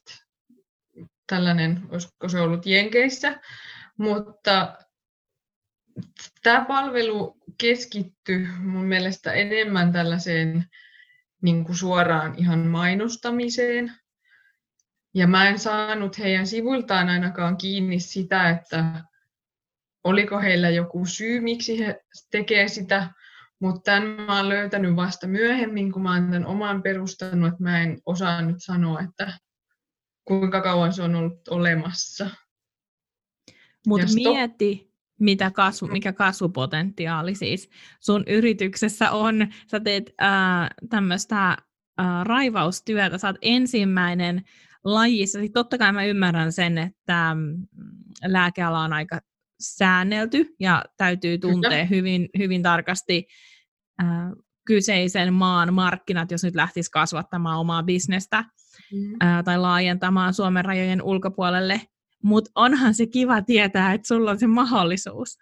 [1.26, 3.40] tällainen, olisiko se ollut Jenkeissä,
[3.96, 4.78] mutta
[6.42, 10.64] tämä palvelu keskittyy mun mielestä enemmän tällaiseen
[11.42, 13.92] niin kuin suoraan ihan mainostamiseen.
[15.14, 19.04] Ja mä en saanut heidän sivuiltaan ainakaan kiinni sitä, että
[20.04, 23.10] oliko heillä joku syy, miksi he tekee sitä,
[23.60, 27.82] mutta tämän mä oon löytänyt vasta myöhemmin, kun mä oon tämän oman perustanut, että mä
[27.82, 29.38] en osaa nyt sanoa, että
[30.24, 32.30] kuinka kauan se on ollut olemassa.
[33.86, 39.46] Mutta mieti, mitä kasvu, mikä kasvupotentiaali siis sun yrityksessä on.
[39.66, 41.56] Sä teet äh, tämmöistä äh,
[42.22, 44.44] raivaustyötä, sä oot ensimmäinen
[44.84, 45.38] lajissa.
[45.38, 47.66] Sitten totta kai mä ymmärrän sen, että mm,
[48.24, 49.20] lääkeala on aika
[49.60, 53.26] säännelty ja täytyy tuntea hyvin, hyvin tarkasti
[54.02, 54.08] äh,
[54.66, 58.44] kyseisen maan markkinat, jos nyt lähtisi kasvattamaan omaa bisnestä
[58.92, 59.14] mm.
[59.24, 61.80] äh, tai laajentamaan Suomen rajojen ulkopuolelle.
[62.22, 65.38] Mutta onhan se kiva tietää, että sulla on se mahdollisuus.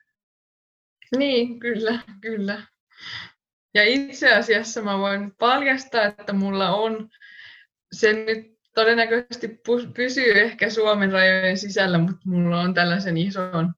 [1.16, 2.66] Niin, kyllä, kyllä.
[3.74, 7.08] Ja itse asiassa mä voin paljastaa, että mulla on,
[7.92, 9.60] se nyt todennäköisesti
[9.94, 13.74] pysyy ehkä Suomen rajojen sisällä, mutta mulla on tällaisen ison,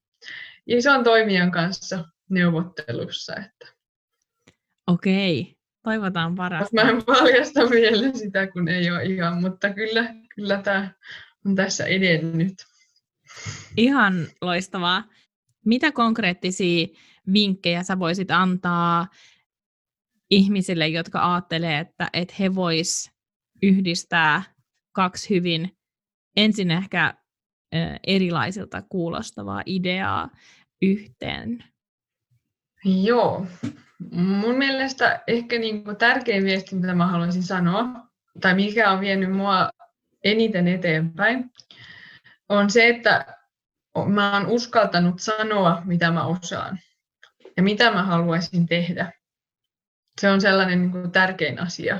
[0.67, 3.35] ison toimijan kanssa neuvottelussa.
[3.35, 3.73] Että...
[4.87, 6.83] Okei, toivotaan parasta.
[6.83, 10.91] Mä en paljasta vielä sitä, kun ei ole ihan, mutta kyllä, kyllä tämä
[11.45, 12.53] on tässä edennyt.
[13.77, 15.03] Ihan loistavaa.
[15.65, 16.87] Mitä konkreettisia
[17.33, 19.07] vinkkejä sä voisit antaa
[20.29, 23.11] ihmisille, jotka ajattelee, että, että he vois
[23.61, 24.58] yhdistää
[24.99, 25.77] kaksi hyvin
[26.37, 27.13] ensin ehkä
[28.07, 30.29] erilaisilta kuulostavaa ideaa
[30.81, 31.63] yhteen?
[32.85, 33.47] Joo.
[34.11, 37.85] Mun mielestä ehkä niin kuin tärkein viesti, mitä mä haluaisin sanoa,
[38.41, 39.69] tai mikä on vienyt mua
[40.23, 41.51] eniten eteenpäin,
[42.49, 43.25] on se, että
[44.07, 46.79] mä oon uskaltanut sanoa, mitä mä osaan
[47.57, 49.13] ja mitä mä haluaisin tehdä.
[50.21, 51.99] Se on sellainen niin kuin tärkein asia.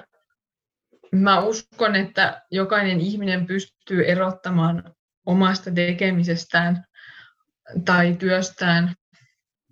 [1.12, 4.93] Mä uskon, että jokainen ihminen pystyy erottamaan
[5.26, 6.84] omasta tekemisestään
[7.86, 8.95] tai työstään,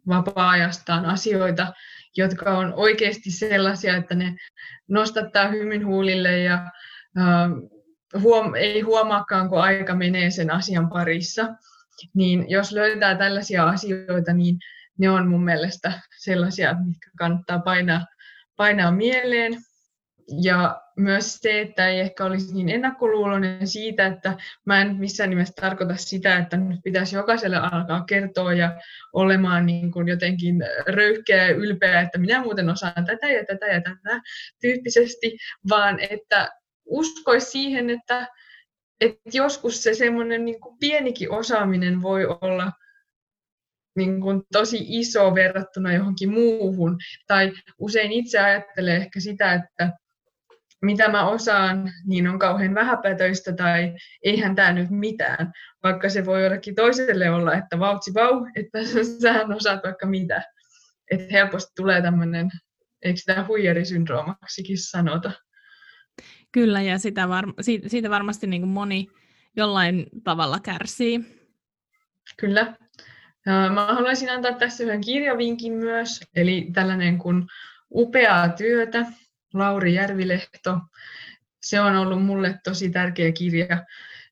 [0.07, 1.73] vapaa-ajastaan asioita,
[2.17, 4.35] jotka on oikeasti sellaisia, että ne
[4.87, 6.53] nostattaa hymyn huulille ja
[7.17, 7.49] äh,
[8.21, 11.55] huom- ei huomaakaan, kun aika menee sen asian parissa.
[12.13, 14.57] Niin jos löytää tällaisia asioita, niin
[14.97, 18.05] ne on mun mielestä sellaisia, mitkä kannattaa painaa,
[18.55, 19.53] painaa mieleen.
[20.41, 25.53] Ja myös se, että ei ehkä olisi niin ennakkoluuloinen siitä, että mä en missään nimessä
[25.61, 28.81] tarkoita sitä, että nyt pitäisi jokaiselle alkaa kertoa ja
[29.13, 30.55] olemaan niin kuin jotenkin
[30.87, 34.21] röyhkeä ja ylpeä, että minä muuten osaan tätä ja tätä ja tätä
[34.61, 35.37] tyyppisesti,
[35.69, 36.49] vaan että
[36.85, 38.27] uskoisi siihen, että,
[39.01, 42.71] että joskus se semmoinen niin pienikin osaaminen voi olla
[43.97, 46.97] niin kuin tosi iso verrattuna johonkin muuhun.
[47.27, 49.91] Tai usein itse ajattelee ehkä sitä, että
[50.81, 55.51] mitä mä osaan, niin on kauhean vähäpätöistä tai eihän tämä nyt mitään.
[55.83, 58.79] Vaikka se voi jollekin toiselle olla, että vautsi vau, että
[59.21, 60.43] sä osaat vaikka mitä.
[61.11, 62.49] Että helposti tulee tämmöinen,
[63.01, 65.31] eikö sitä huijarisyndroomaksikin sanota.
[66.51, 69.07] Kyllä, ja sitä var, siitä, siitä varmasti niin kuin moni
[69.55, 71.19] jollain tavalla kärsii.
[72.39, 72.75] Kyllä.
[73.73, 77.47] Mä haluaisin antaa tässä yhden kirjavinkin myös, eli tällainen kuin
[77.91, 79.05] Upeaa työtä,
[79.53, 80.79] Lauri Järvilehto.
[81.61, 83.85] Se on ollut mulle tosi tärkeä kirja.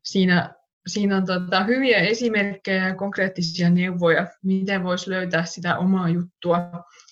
[0.04, 0.54] Siinä,
[0.88, 6.58] siinä on tota, hyviä esimerkkejä ja konkreettisia neuvoja, miten voisi löytää sitä omaa juttua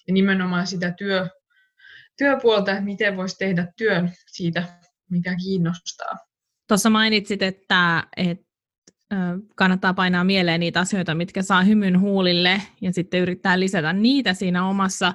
[0.07, 1.27] ja nimenomaan sitä työ,
[2.17, 4.63] työpuolta, miten voisi tehdä työn siitä,
[5.09, 6.17] mikä kiinnostaa.
[6.67, 8.53] Tuossa mainitsit, että, että
[9.55, 14.67] kannattaa painaa mieleen niitä asioita, mitkä saa hymyn huulille ja sitten yrittää lisätä niitä siinä
[14.67, 15.13] omassa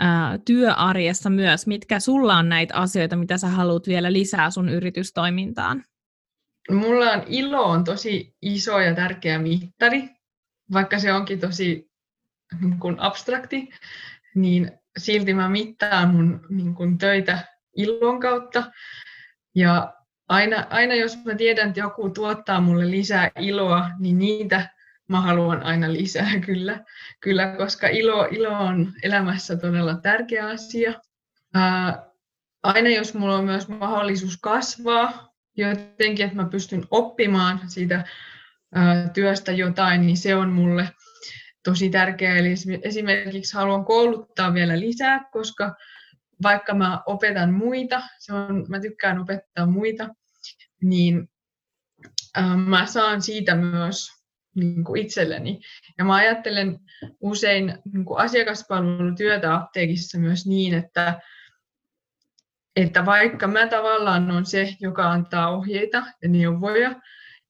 [0.00, 1.66] ää, työarjessa myös.
[1.66, 5.84] Mitkä sulla on näitä asioita, mitä sä haluat vielä lisää sun yritystoimintaan?
[6.70, 10.08] Mulla on ilo on tosi iso ja tärkeä mittari,
[10.72, 11.90] vaikka se onkin tosi
[12.60, 13.68] niin kuin abstrakti,
[14.34, 17.38] niin silti mä mittaan mun niin kuin, töitä
[17.76, 18.72] ilon kautta.
[19.54, 19.94] Ja
[20.28, 24.68] aina, aina jos mä tiedän, että joku tuottaa mulle lisää iloa, niin niitä
[25.10, 26.84] mä haluan aina lisää kyllä,
[27.20, 30.94] kyllä koska ilo, ilo on elämässä todella tärkeä asia.
[31.54, 32.10] Ää,
[32.62, 38.04] aina jos mulla on myös mahdollisuus kasvaa jotenkin, että mä pystyn oppimaan siitä
[39.14, 40.88] työstä jotain, niin se on mulle
[41.64, 42.36] tosi tärkeää.
[42.36, 45.74] Eli esimerkiksi haluan kouluttaa vielä lisää, koska
[46.42, 50.08] vaikka mä opetan muita, se on, mä tykkään opettaa muita,
[50.82, 51.30] niin
[52.38, 54.19] äh, mä saan siitä myös
[54.54, 55.60] niin kuin itselleni.
[55.98, 56.78] Ja mä ajattelen
[57.20, 61.20] usein niin kuin asiakaspalvelutyötä apteekissa myös niin, että,
[62.76, 67.00] että vaikka mä tavallaan on se, joka antaa ohjeita ja neuvoja,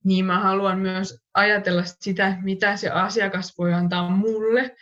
[0.05, 4.77] niin mä haluan myös ajatella sitä, mitä se asiakas voi antaa mulle,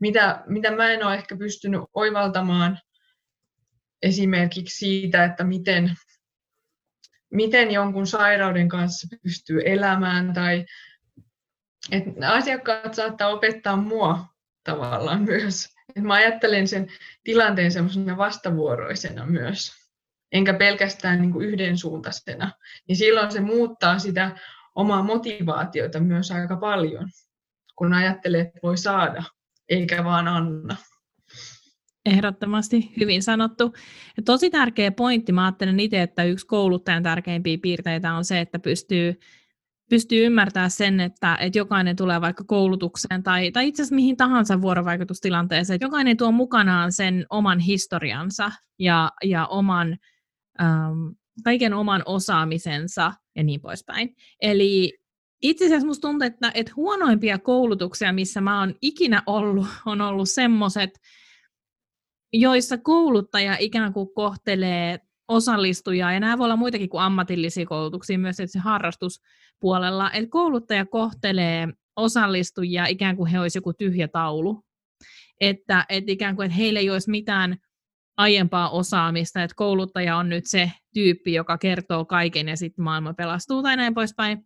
[0.00, 2.78] mitä, mitä mä en ole ehkä pystynyt oivaltamaan
[4.02, 5.90] esimerkiksi siitä, että miten,
[7.30, 10.64] miten jonkun sairauden kanssa pystyy elämään tai
[11.90, 14.26] että asiakkaat saattaa opettaa mua
[14.64, 15.74] tavallaan myös.
[15.96, 16.86] Et mä ajattelen sen
[17.24, 19.72] tilanteen semmoisena vastavuoroisena myös,
[20.32, 22.50] enkä pelkästään niin kuin yhdensuuntaisena.
[22.88, 24.36] Niin silloin se muuttaa sitä
[24.74, 27.08] omaa motivaatiota myös aika paljon,
[27.76, 29.22] kun ajattelee, että voi saada,
[29.68, 30.76] eikä vaan anna.
[32.06, 33.74] Ehdottomasti hyvin sanottu.
[34.16, 38.58] Ja tosi tärkeä pointti, mä ajattelen itse, että yksi kouluttajan tärkeimpiä piirteitä on se, että
[38.58, 39.20] pystyy,
[39.90, 44.62] pystyy ymmärtämään sen, että, että jokainen tulee vaikka koulutukseen tai, tai itse asiassa mihin tahansa
[44.62, 49.96] vuorovaikutustilanteeseen, että jokainen tuo mukanaan sen oman historiansa ja, ja oman,
[50.62, 51.08] ähm,
[51.44, 54.14] kaiken oman osaamisensa ja niin poispäin.
[54.42, 54.98] Eli
[55.42, 60.30] itse asiassa musta tuntuu, että, että huonoimpia koulutuksia, missä mä oon ikinä ollut, on ollut
[60.30, 60.90] semmoiset,
[62.32, 68.36] joissa kouluttaja ikään kuin kohtelee osallistujaa, ja nämä voi olla muitakin kuin ammatillisia koulutuksia, myös
[68.36, 74.64] se harrastuspuolella, että kouluttaja kohtelee osallistujia ikään kuin he olisivat joku tyhjä taulu,
[75.40, 77.56] että, että ikään kuin että heillä ei olisi mitään
[78.16, 83.62] aiempaa osaamista, että kouluttaja on nyt se tyyppi, joka kertoo kaiken ja sitten maailma pelastuu
[83.62, 84.38] tai näin poispäin.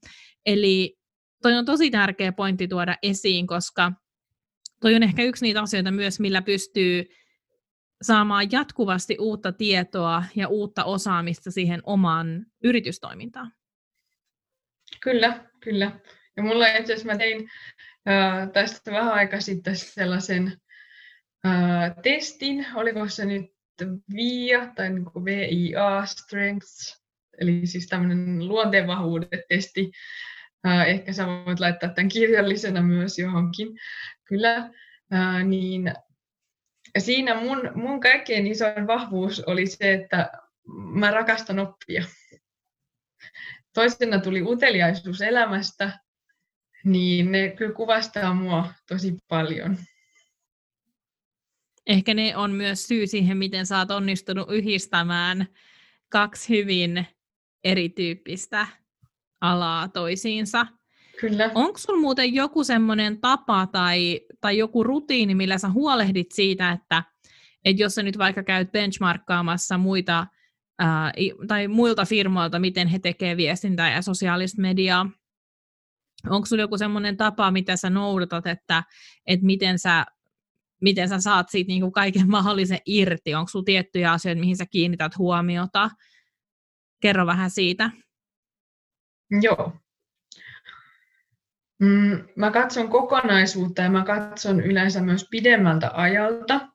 [0.46, 0.96] Eli
[1.42, 3.92] toi on tosi tärkeä pointti tuoda esiin, koska
[4.80, 7.04] toi on ehkä yksi niitä asioita myös, millä pystyy
[8.02, 13.52] saamaan jatkuvasti uutta tietoa ja uutta osaamista siihen omaan yritystoimintaan.
[15.02, 16.00] Kyllä, kyllä.
[16.36, 17.50] Ja mulla itse asiassa mä tein
[18.08, 20.60] äh, tästä vähän aikaa sitten sellaisen
[21.46, 23.50] äh, testin, oliko se nyt
[24.14, 27.02] VIA tai niin kuin VIA Strengths,
[27.40, 29.90] eli siis tämmöinen luonteenvahvuudet-testi.
[30.86, 33.68] Ehkä sä voit laittaa tämän kirjallisena myös johonkin.
[34.24, 34.70] Kyllä,
[35.44, 35.92] niin
[36.98, 40.30] siinä mun, mun kaikkein isoin vahvuus oli se, että
[40.92, 42.04] mä rakastan oppia.
[43.74, 45.98] Toisena tuli uteliaisuus elämästä,
[46.84, 49.78] niin ne kyllä kuvastaa mua tosi paljon.
[51.86, 55.46] Ehkä ne on myös syy siihen, miten sä oot onnistunut yhdistämään
[56.08, 57.06] kaksi hyvin
[57.64, 58.66] erityyppistä
[59.40, 60.66] alaa toisiinsa.
[61.20, 61.50] Kyllä.
[61.54, 67.02] Onko sulla muuten joku semmoinen tapa tai, tai joku rutiini, millä sä huolehdit siitä, että,
[67.64, 70.26] että jos sä nyt vaikka käyt benchmarkkaamassa muita
[70.78, 71.12] ää,
[71.48, 75.10] tai muilta firmoilta, miten he tekevät viestintää ja sosiaalista mediaa,
[76.30, 78.82] onko sulla joku semmoinen tapa, mitä sä noudatat, että,
[79.26, 80.06] että miten sä
[80.80, 83.34] miten sä saat siitä niin kuin kaiken mahdollisen irti?
[83.34, 85.90] Onko sulla tiettyjä asioita, mihin sä kiinnität huomiota?
[87.00, 87.90] Kerro vähän siitä.
[89.42, 89.72] Joo,
[91.80, 96.68] Mm, mä katson kokonaisuutta ja mä katson yleensä myös pidemmältä ajalta.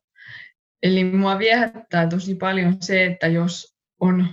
[0.84, 4.28] Eli mua viehättää tosi paljon se, että jos on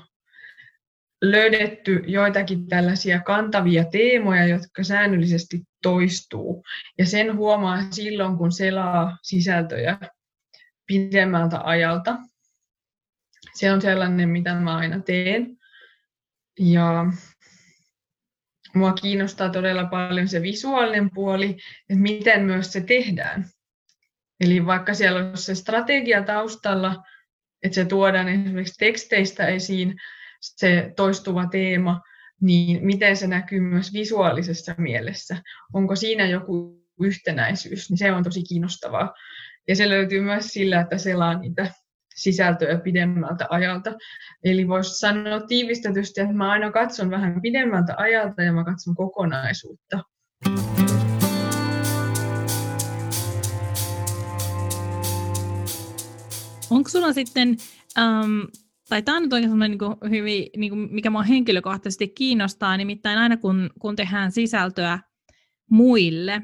[1.23, 6.65] löydetty joitakin tällaisia kantavia teemoja, jotka säännöllisesti toistuu.
[6.99, 9.99] Ja sen huomaa silloin, kun selaa sisältöjä
[10.87, 12.17] pidemmältä ajalta.
[13.55, 15.57] Se on sellainen, mitä mä aina teen.
[16.61, 17.05] Ja
[18.75, 21.57] mua kiinnostaa todella paljon se visuaalinen puoli,
[21.89, 23.45] että miten myös se tehdään.
[24.41, 27.03] Eli vaikka siellä on se strategia taustalla,
[27.63, 29.97] että se tuodaan esimerkiksi teksteistä esiin,
[30.41, 32.01] se toistuva teema,
[32.41, 35.37] niin miten se näkyy myös visuaalisessa mielessä.
[35.73, 39.15] Onko siinä joku yhtenäisyys, niin se on tosi kiinnostavaa.
[39.69, 41.73] Ja se löytyy myös sillä, että selaa niitä
[42.15, 43.95] sisältöä pidemmältä ajalta.
[44.45, 50.05] Eli voisi sanoa tiivistetysti, että mä aina katson vähän pidemmältä ajalta ja mä katson kokonaisuutta.
[56.71, 57.49] Onko sulla sitten,
[57.99, 58.49] um,
[58.89, 63.37] tai tämä on nyt oikein niin hyvin, niin kuin mikä minua henkilökohtaisesti kiinnostaa, nimittäin aina
[63.37, 64.99] kun, kun tehdään sisältöä
[65.71, 66.43] muille,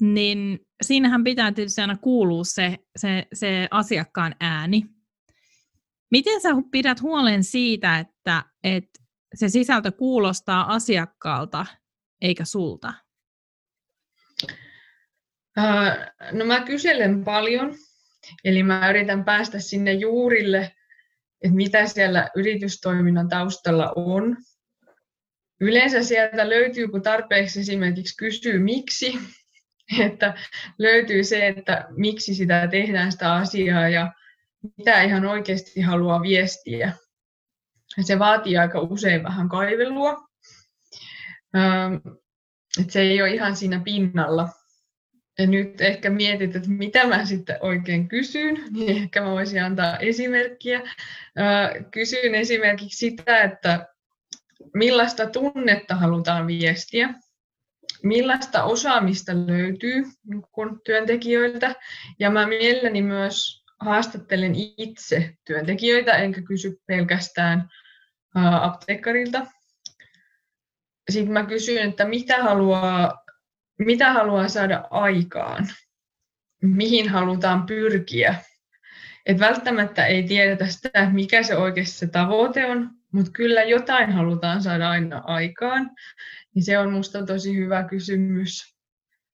[0.00, 4.84] niin siinähän pitää tietysti aina kuulua se, se, se asiakkaan ääni.
[6.10, 9.00] Miten sä pidät huolen siitä, että, että
[9.34, 11.66] se sisältö kuulostaa asiakkaalta
[12.20, 12.94] eikä sulta?
[16.32, 17.74] No mä kyselen paljon,
[18.44, 20.72] eli mä yritän päästä sinne juurille,
[21.42, 24.36] että mitä siellä yritystoiminnan taustalla on.
[25.60, 29.18] Yleensä sieltä löytyy, kun tarpeeksi esimerkiksi kysyy miksi,
[30.06, 30.34] että
[30.78, 34.12] löytyy se, että miksi sitä tehdään sitä asiaa ja
[34.76, 36.92] mitä ihan oikeasti haluaa viestiä.
[38.00, 40.28] Se vaatii aika usein vähän kaivelua.
[42.80, 44.48] Että se ei ole ihan siinä pinnalla.
[45.38, 49.98] Ja nyt ehkä mietit, että mitä mä sitten oikein kysyn, niin ehkä mä voisin antaa
[49.98, 50.80] esimerkkiä.
[51.90, 53.86] Kysyn esimerkiksi sitä, että
[54.74, 57.14] millaista tunnetta halutaan viestiä,
[58.02, 60.04] millaista osaamista löytyy
[60.84, 61.74] työntekijöiltä,
[62.18, 67.68] ja mä mielelläni myös haastattelen itse työntekijöitä, enkä kysy pelkästään
[68.60, 69.46] apteekkarilta.
[71.10, 73.24] Sitten mä kysyn, että mitä haluaa,
[73.78, 75.66] mitä haluaa saada aikaan,
[76.62, 78.34] mihin halutaan pyrkiä.
[79.26, 84.62] Et välttämättä ei tiedetä sitä, mikä se oikeasti se tavoite on, mutta kyllä jotain halutaan
[84.62, 85.90] saada aina aikaan.
[86.54, 88.80] Niin se on minusta tosi hyvä kysymys.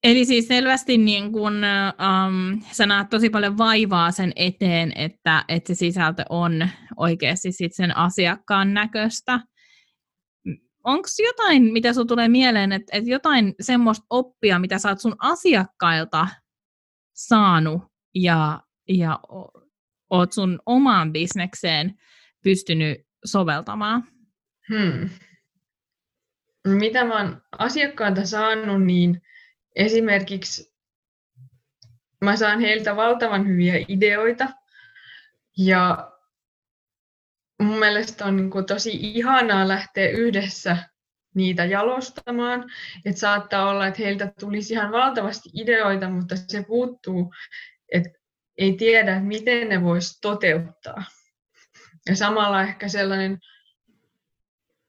[0.04, 5.74] Eli siis selvästi niin kun, um, sä näet tosi paljon vaivaa sen eteen, että, että
[5.74, 9.40] se sisältö on oikeasti sit sen asiakkaan näköistä.
[10.84, 15.16] Onko jotain, mitä sinulle tulee mieleen, että, että jotain semmoista oppia, mitä sä oot sun
[15.18, 16.28] asiakkailta
[17.14, 17.82] saanut
[18.14, 19.20] ja, ja
[20.10, 21.94] oot sun omaan bisnekseen
[22.44, 24.04] pystynyt soveltamaan?
[24.68, 25.08] Hmm.
[26.66, 29.22] Mitä mä oon asiakkailta saanut, niin
[29.76, 30.74] esimerkiksi
[32.20, 34.48] mä saan heiltä valtavan hyviä ideoita
[35.58, 36.12] ja
[37.62, 40.76] mun mielestä on niin kuin tosi ihanaa lähteä yhdessä
[41.34, 42.70] niitä jalostamaan.
[43.04, 47.34] Että saattaa olla, että heiltä tulisi ihan valtavasti ideoita, mutta se puuttuu,
[47.92, 48.10] että
[48.58, 51.04] ei tiedä, miten ne voisi toteuttaa.
[52.08, 53.38] Ja samalla ehkä sellainen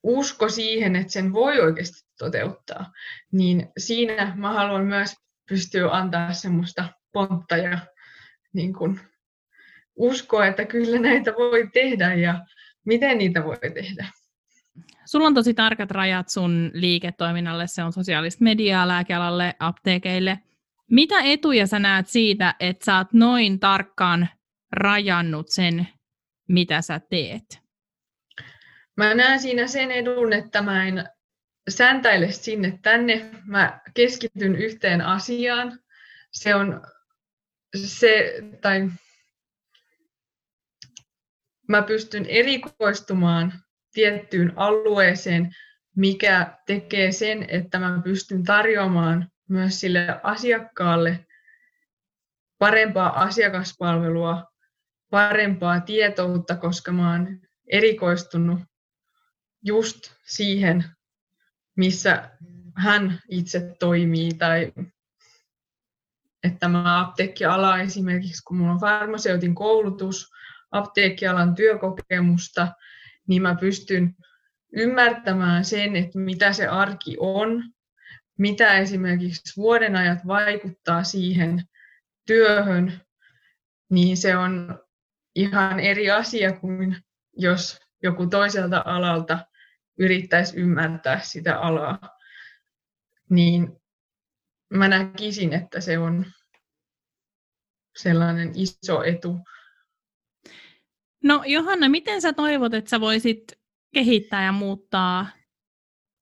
[0.07, 2.91] usko siihen, että sen voi oikeasti toteuttaa,
[3.31, 5.15] niin siinä mä haluan myös
[5.49, 7.79] pystyä antaa semmoista pontta ja
[8.53, 8.99] niin kuin
[9.95, 12.45] uskoa, että kyllä näitä voi tehdä ja
[12.85, 14.07] miten niitä voi tehdä.
[15.05, 20.39] Sulla on tosi tarkat rajat sun liiketoiminnalle, se on sosiaalista mediaa lääkealalle, apteekeille.
[20.91, 24.29] Mitä etuja sä näet siitä, että sä oot noin tarkkaan
[24.71, 25.87] rajannut sen,
[26.47, 27.66] mitä sä teet?
[28.97, 31.09] Mä näen siinä sen edun, että mä en
[31.69, 33.31] säntäile sinne tänne.
[33.45, 35.79] Mä keskityn yhteen asiaan.
[36.31, 36.81] Se on
[37.85, 38.89] se, tai
[41.67, 43.53] mä pystyn erikoistumaan
[43.93, 45.55] tiettyyn alueeseen,
[45.95, 51.25] mikä tekee sen, että mä pystyn tarjoamaan myös sille asiakkaalle
[52.57, 54.51] parempaa asiakaspalvelua,
[55.09, 58.59] parempaa tietoutta, koska mä oon erikoistunut
[59.67, 60.85] just siihen,
[61.75, 62.29] missä
[62.75, 64.73] hän itse toimii tai
[66.43, 70.31] että tämä apteekkiala esimerkiksi, kun minulla on farmaseutin koulutus,
[70.71, 72.67] apteekkialan työkokemusta,
[73.27, 74.15] niin mä pystyn
[74.73, 77.63] ymmärtämään sen, että mitä se arki on,
[78.37, 81.63] mitä esimerkiksi vuodenajat vaikuttaa siihen
[82.27, 83.01] työhön,
[83.89, 84.79] niin se on
[85.35, 86.97] ihan eri asia kuin
[87.37, 89.39] jos joku toiselta alalta
[89.99, 91.99] yrittäisi ymmärtää sitä alaa,
[93.29, 93.81] niin
[94.69, 96.25] mä näkisin, että se on
[97.97, 99.39] sellainen iso etu.
[101.23, 103.59] No Johanna, miten sä toivot, että sä voisit
[103.93, 105.27] kehittää ja muuttaa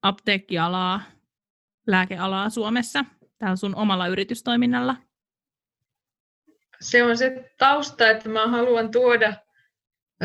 [0.02, 1.02] apteekkialaa,
[1.88, 3.06] lääkealaa Suomessa
[3.38, 4.96] täällä sun omalla yritystoiminnalla?
[6.82, 9.34] Se on se tausta, että mä haluan tuoda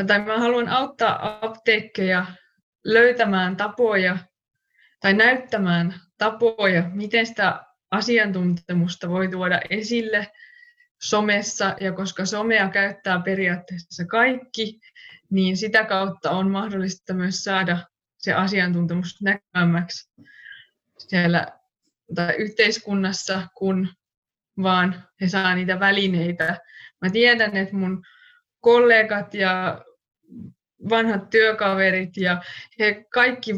[0.07, 2.25] tai mä haluan auttaa apteekkeja
[2.83, 4.17] löytämään tapoja
[4.99, 10.31] tai näyttämään tapoja, miten sitä asiantuntemusta voi tuoda esille
[11.01, 14.79] somessa, ja koska somea käyttää periaatteessa kaikki,
[15.29, 17.77] niin sitä kautta on mahdollista myös saada
[18.17, 20.11] se asiantuntemus näkyvämmäksi
[20.97, 21.47] siellä
[22.15, 23.87] tai yhteiskunnassa, kun
[24.63, 26.57] vaan he saa niitä välineitä.
[27.01, 28.03] Mä tiedän, että mun
[28.59, 29.85] kollegat ja
[30.89, 32.41] vanhat työkaverit ja
[32.79, 33.55] he kaikki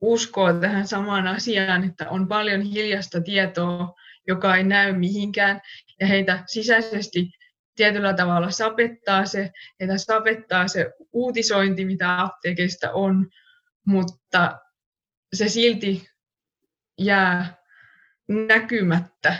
[0.00, 3.94] uskoo tähän samaan asiaan, että on paljon hiljasta tietoa,
[4.26, 5.60] joka ei näy mihinkään
[6.00, 7.30] ja heitä sisäisesti
[7.76, 9.50] tietyllä tavalla sapettaa se,
[9.80, 13.30] heitä sapettaa se uutisointi, mitä apteekista on,
[13.86, 14.58] mutta
[15.34, 16.08] se silti
[16.98, 17.56] jää
[18.28, 19.36] näkymättä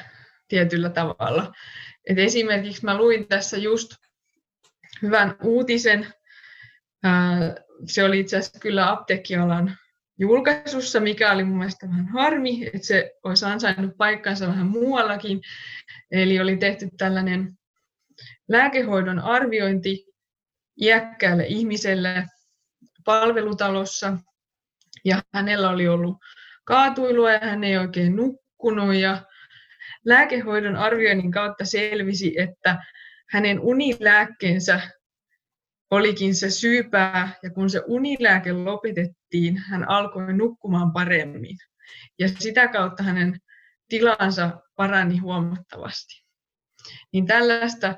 [0.49, 1.53] tietyllä tavalla.
[2.09, 3.95] Et esimerkiksi mä luin tässä just
[5.03, 6.07] hyvän uutisen.
[7.87, 9.77] Se oli itse asiassa kyllä apteekkialan
[10.19, 15.41] julkaisussa, mikä oli mun mielestä vähän harmi, että se olisi ansainnut paikkansa vähän muuallakin.
[16.11, 17.53] Eli oli tehty tällainen
[18.49, 20.07] lääkehoidon arviointi
[20.81, 22.27] iäkkäälle ihmiselle
[23.05, 24.17] palvelutalossa,
[25.05, 26.17] ja hänellä oli ollut
[26.65, 29.23] kaatuilua ja hän ei oikein nukkunut, ja
[30.05, 32.85] lääkehoidon arvioinnin kautta selvisi, että
[33.31, 34.81] hänen unilääkkeensä
[35.91, 41.57] olikin se syypää, ja kun se unilääke lopetettiin, hän alkoi nukkumaan paremmin.
[42.19, 43.41] Ja sitä kautta hänen
[43.89, 46.25] tilansa parani huomattavasti.
[47.13, 47.95] Niin tällaista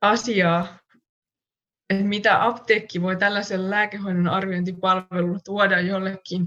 [0.00, 0.78] asiaa,
[1.90, 6.46] että mitä apteekki voi tällaisella lääkehoidon arviointipalvelulla tuoda jollekin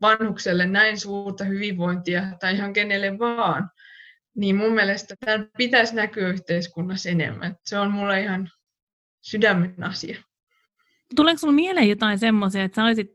[0.00, 3.70] vanhukselle näin suurta hyvinvointia tai ihan kenelle vaan,
[4.36, 7.56] niin mun mielestä tämä pitäisi näkyä yhteiskunnassa enemmän.
[7.64, 8.50] Se on mulle ihan
[9.30, 10.22] sydämen asia.
[11.16, 13.12] Tuleeko sinulla mieleen jotain semmoisia, että sä olisit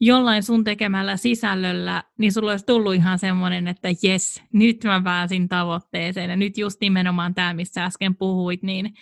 [0.00, 5.48] jollain sun tekemällä sisällöllä, niin sulla olisi tullut ihan semmoinen, että jes, nyt mä pääsin
[5.48, 8.94] tavoitteeseen ja nyt just nimenomaan tämä, missä äsken puhuit, niin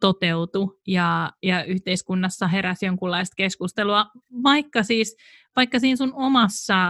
[0.00, 4.06] toteutu ja, ja yhteiskunnassa heräsi jonkunlaista keskustelua,
[4.42, 5.16] vaikka siis,
[5.56, 6.86] vaikka siinä sun omassa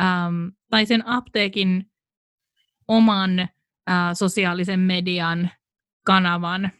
[0.00, 1.90] äm, tai sen apteekin
[2.88, 3.48] oman ä,
[4.14, 5.50] sosiaalisen median
[6.04, 6.72] kanavan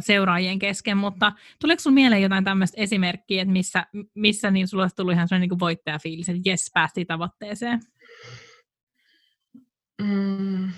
[0.00, 4.96] seuraajien kesken, mutta tuleeko sinulle mieleen jotain tämmöistä esimerkkiä, että missä, missä niin sulla olisi
[4.96, 7.80] tullut ihan sellainen niin voittajafiilis, että jes, päästiin tavoitteeseen?
[10.02, 10.72] Mm.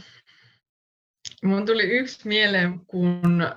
[1.44, 3.48] Mun tuli yksi mieleen, kun,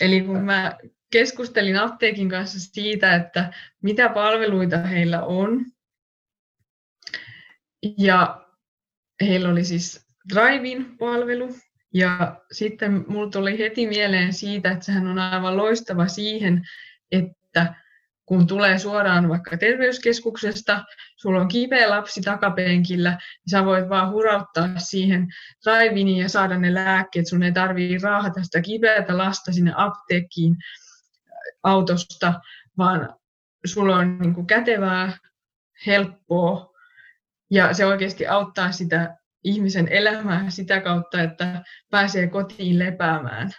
[0.00, 0.78] eli kun mä
[1.12, 3.52] keskustelin apteekin kanssa siitä, että
[3.82, 5.64] mitä palveluita heillä on.
[7.98, 8.46] Ja
[9.20, 11.48] heillä oli siis Drive-in-palvelu,
[11.94, 16.62] ja sitten mulla tuli heti mieleen siitä, että sehän on aivan loistava siihen,
[17.12, 17.74] että
[18.26, 20.84] kun tulee suoraan vaikka terveyskeskuksesta,
[21.16, 25.26] sulla on kipeä lapsi takapenkillä, niin sä voit vaan hurauttaa siihen
[25.66, 27.26] raiviniin ja saada ne lääkkeet.
[27.26, 30.56] Sun ei tarvii raahata sitä kipeätä lasta sinne apteekkiin
[31.62, 32.40] autosta,
[32.78, 33.16] vaan
[33.66, 35.18] sulla on niin kuin kätevää,
[35.86, 36.72] helppoa
[37.50, 43.50] ja se oikeasti auttaa sitä ihmisen elämää sitä kautta, että pääsee kotiin lepäämään.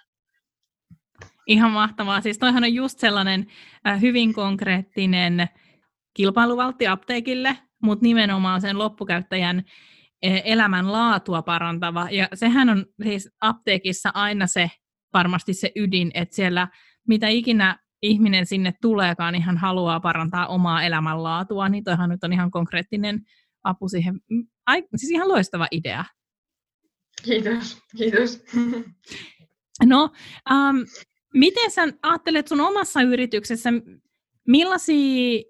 [1.47, 2.21] Ihan mahtavaa.
[2.21, 3.47] Siis toihan on just sellainen
[3.87, 5.49] äh, hyvin konkreettinen
[6.13, 9.63] kilpailuvaltti apteekille, mutta nimenomaan sen loppukäyttäjän
[10.21, 12.07] e, elämän laatua parantava.
[12.11, 14.71] Ja sehän on siis apteekissa aina se
[15.13, 16.67] varmasti se ydin, että siellä
[17.07, 22.33] mitä ikinä ihminen sinne tuleekaan, niin hän haluaa parantaa omaa elämänlaatua, niin toihan nyt on
[22.33, 23.21] ihan konkreettinen
[23.63, 24.19] apu siihen.
[24.65, 26.05] Ai, siis ihan loistava idea.
[27.23, 28.43] Kiitos, kiitos.
[29.85, 30.03] No,
[30.51, 30.85] um,
[31.33, 33.69] miten sä ajattelet sun omassa yrityksessä,
[34.47, 35.43] millaisia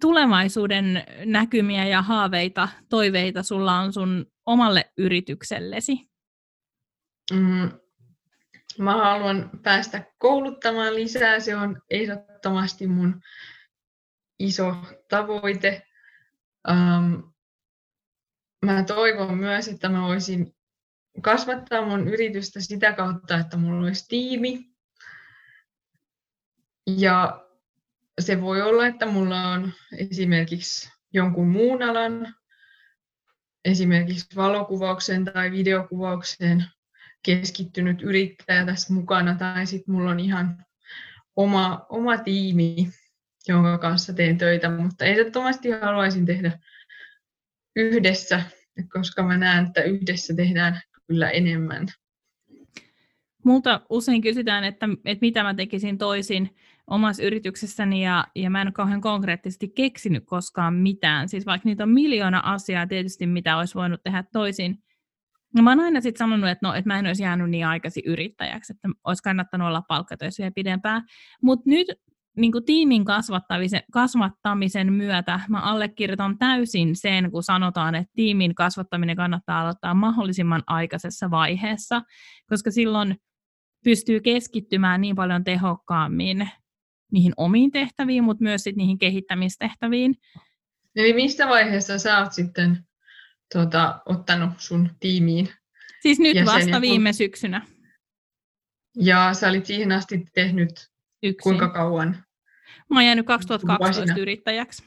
[0.00, 6.10] tulevaisuuden näkymiä ja haaveita, toiveita sulla on sun omalle yrityksellesi?
[7.32, 7.70] Mm,
[8.78, 13.20] mä haluan päästä kouluttamaan lisää, se on ehdottomasti mun
[14.38, 14.76] iso
[15.08, 15.82] tavoite.
[16.68, 17.32] Um,
[18.64, 20.54] mä toivon myös, että mä voisin
[21.20, 24.64] kasvattaa mun yritystä sitä kautta, että mulla olisi tiimi.
[26.86, 27.44] Ja
[28.20, 32.34] se voi olla, että mulla on esimerkiksi jonkun muun alan,
[33.64, 36.64] esimerkiksi valokuvaukseen tai videokuvaukseen
[37.22, 40.64] keskittynyt yrittäjä tässä mukana, tai sitten mulla on ihan
[41.36, 42.90] oma, oma tiimi,
[43.48, 46.58] jonka kanssa teen töitä, mutta ehdottomasti haluaisin tehdä
[47.78, 48.42] yhdessä,
[48.92, 51.86] koska mä näen, että yhdessä tehdään kyllä enemmän.
[53.44, 56.56] Multa usein kysytään, että, että mitä mä tekisin toisin
[56.86, 61.28] omassa yrityksessäni ja, ja mä en ole kauhean konkreettisesti keksinyt koskaan mitään.
[61.28, 64.78] Siis vaikka niitä on miljoona asiaa tietysti, mitä olisi voinut tehdä toisin.
[65.54, 68.02] No mä oon aina sitten sanonut, että, no, että mä en olisi jäänyt niin aikaisin
[68.06, 71.02] yrittäjäksi, että olisi kannattanut olla palkkatöissä vielä pidempään.
[71.42, 71.86] Mutta nyt
[72.38, 79.16] niin kuin tiimin kasvattamisen, kasvattamisen myötä mä allekirjoitan täysin sen, kun sanotaan, että tiimin kasvattaminen
[79.16, 82.02] kannattaa aloittaa mahdollisimman aikaisessa vaiheessa,
[82.46, 83.16] koska silloin
[83.84, 86.48] pystyy keskittymään niin paljon tehokkaammin
[87.12, 90.14] niihin omiin tehtäviin, mutta myös sit niihin kehittämistehtäviin.
[90.96, 92.86] Eli mistä vaiheessa sä oot sitten
[93.52, 95.48] tuota, ottanut sun tiimiin?
[96.00, 96.80] Siis nyt vasta kun...
[96.80, 97.66] viime syksynä.
[98.96, 100.70] Ja sä olit siihen asti tehnyt
[101.22, 101.42] Yksin.
[101.42, 102.24] kuinka kauan?
[102.90, 104.22] Mä oon jäänyt 2012 Vuosina.
[104.22, 104.82] yrittäjäksi.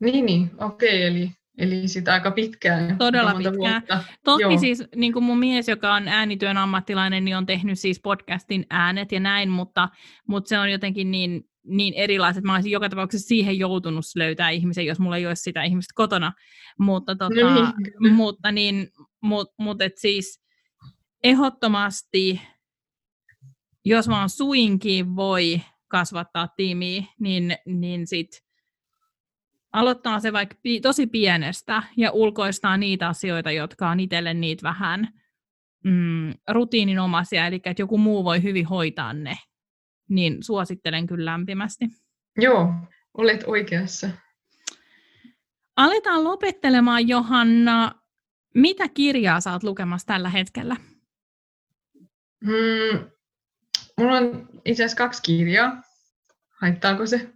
[0.00, 0.50] Niin, niin.
[0.58, 2.98] okei, eli, eli sitä aika pitkään.
[2.98, 3.56] Todella pitkään.
[3.56, 4.04] vuotta.
[4.24, 4.58] Toki Joo.
[4.58, 9.12] siis niin kuin mun mies, joka on äänityön ammattilainen, niin on tehnyt siis podcastin äänet
[9.12, 9.88] ja näin, mutta,
[10.28, 12.44] mutta se on jotenkin niin, niin erilaiset.
[12.44, 16.32] Mä olisin joka tapauksessa siihen joutunut löytää ihmisen, jos mulla ei olisi sitä ihmistä kotona.
[16.78, 18.14] Mutta, tota, No niin, kyllä.
[18.14, 18.88] mutta, niin,
[19.22, 20.40] mut, mut et siis
[21.24, 22.40] ehdottomasti,
[23.84, 25.60] jos vaan suinkin voi
[25.98, 28.44] kasvattaa tiimiä, niin, niin sit
[29.72, 35.08] aloittaa se vaikka tosi pienestä ja ulkoistaa niitä asioita, jotka on itselle niitä vähän
[35.84, 39.38] mm, rutiininomaisia, eli että joku muu voi hyvin hoitaa ne,
[40.08, 41.84] niin suosittelen kyllä lämpimästi.
[42.36, 42.74] Joo,
[43.18, 44.08] olet oikeassa.
[45.76, 47.92] Aletaan lopettelemaan, Johanna.
[48.54, 50.76] Mitä kirjaa oot lukemassa tällä hetkellä?
[52.44, 53.10] Hmm,
[53.98, 55.82] mulla on itse asiassa kaksi kirjaa.
[56.64, 57.30] Haittaako se?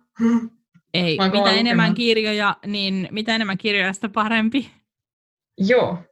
[0.94, 1.94] Ei, mitä kova enemmän lukemaan.
[1.94, 4.70] kirjoja, niin mitä enemmän kirjoja, sitä parempi.
[5.58, 6.04] Joo.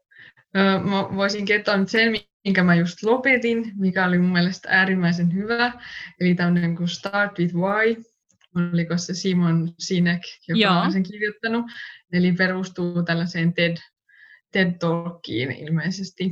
[0.54, 2.12] Mä voisin kertoa nyt sen,
[2.44, 5.72] minkä mä just lopetin, mikä oli mun mielestä äärimmäisen hyvä.
[6.20, 8.04] Eli tämmöinen kuin Start with Why.
[8.56, 10.74] Oliko se Simon Sinek, joka Joo.
[10.74, 11.64] on sen kirjoittanut.
[12.12, 13.76] Eli perustuu tällaiseen TED,
[14.52, 16.30] TED Talkiin ilmeisesti.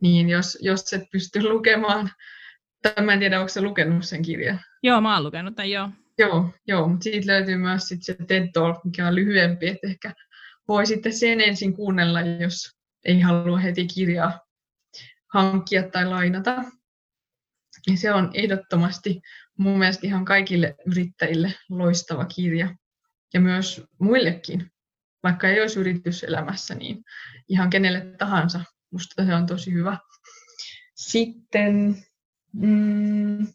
[0.00, 2.10] Niin jos, jos et pysty lukemaan,
[2.82, 4.60] tai mä en tiedä, onko se lukenut sen kirjan.
[4.84, 5.88] Joo, mä oon lukenut tämän, joo.
[6.18, 10.14] Joo, joo mutta siitä löytyy myös sit se TED Talk, mikä on lyhyempi, että ehkä
[10.68, 14.40] voi sitten sen ensin kuunnella, jos ei halua heti kirjaa
[15.34, 16.64] hankkia tai lainata.
[17.86, 19.20] Ja se on ehdottomasti
[19.58, 22.76] mun mielestä ihan kaikille yrittäjille loistava kirja.
[23.34, 24.70] Ja myös muillekin,
[25.22, 27.04] vaikka ei olisi yrityselämässä, niin
[27.48, 28.60] ihan kenelle tahansa.
[28.90, 29.98] Musta se on tosi hyvä.
[30.94, 31.96] Sitten
[32.52, 33.46] mm,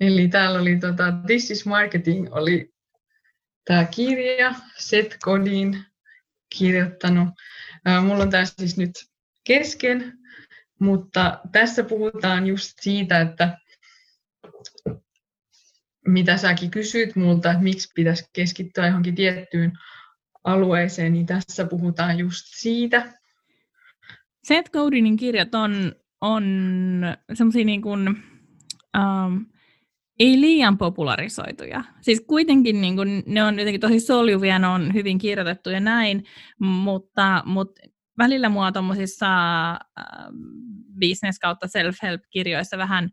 [0.00, 2.72] Eli täällä oli tota, This is Marketing oli
[3.64, 5.84] tämä kirja, Seth Godin
[6.58, 7.28] kirjoittanut.
[8.02, 8.90] Mulla on tämä siis nyt
[9.44, 10.18] kesken,
[10.80, 13.58] mutta tässä puhutaan just siitä, että
[16.06, 19.72] mitä säkin kysyt multa, että miksi pitäisi keskittyä johonkin tiettyyn
[20.44, 23.12] alueeseen, niin tässä puhutaan just siitä.
[24.44, 26.44] Seth Godinin kirjat on, on
[27.34, 28.22] semmoisia niin kuin,
[28.96, 29.46] um,
[30.18, 31.84] ei liian popularisoituja.
[32.00, 36.24] Siis kuitenkin niin kuin, ne on jotenkin tosi soljuvia, ne on hyvin kirjoitettu ja näin,
[36.58, 37.82] mutta, mutta
[38.18, 39.26] välillä mua tuommoisissa
[40.00, 40.34] uh,
[41.00, 43.10] business kautta self-help-kirjoissa vähän,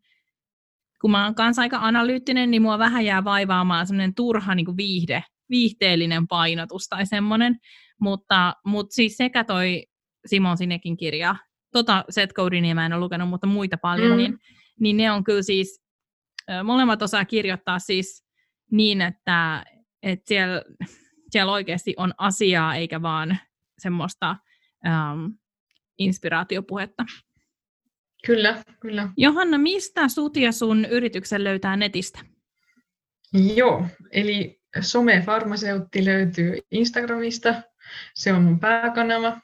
[1.02, 4.78] kun mä oon kanssa aika analyyttinen, niin mua vähän jää vaivaamaan semmoinen turha niin kuin
[4.78, 7.58] viihde, viihteellinen painotus tai semmoinen,
[8.00, 9.86] mutta, mutta siis sekä toi
[10.26, 11.36] Simon Sinekin kirja,
[11.72, 14.18] tota Seth Godinia mä en ole lukenut, mutta muita paljon, mm.
[14.18, 14.38] niin,
[14.80, 15.82] niin ne on kyllä siis,
[16.64, 18.26] molemmat osaa kirjoittaa siis
[18.72, 19.66] niin, että,
[20.04, 20.62] että siellä,
[21.32, 23.38] siellä oikeasti on asiaa eikä vaan
[23.78, 24.36] semmoista
[24.86, 25.38] um,
[25.98, 27.06] inspiraatiopuhetta.
[28.26, 29.10] Kyllä, kyllä.
[29.18, 32.20] Johanna, mistä sut ja sun yrityksen löytää netistä?
[33.56, 37.62] Joo, eli somefarmaseutti löytyy Instagramista,
[38.14, 39.42] se on mun pääkanava.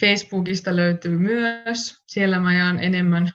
[0.00, 3.30] Facebookista löytyy myös, siellä mä jaan enemmän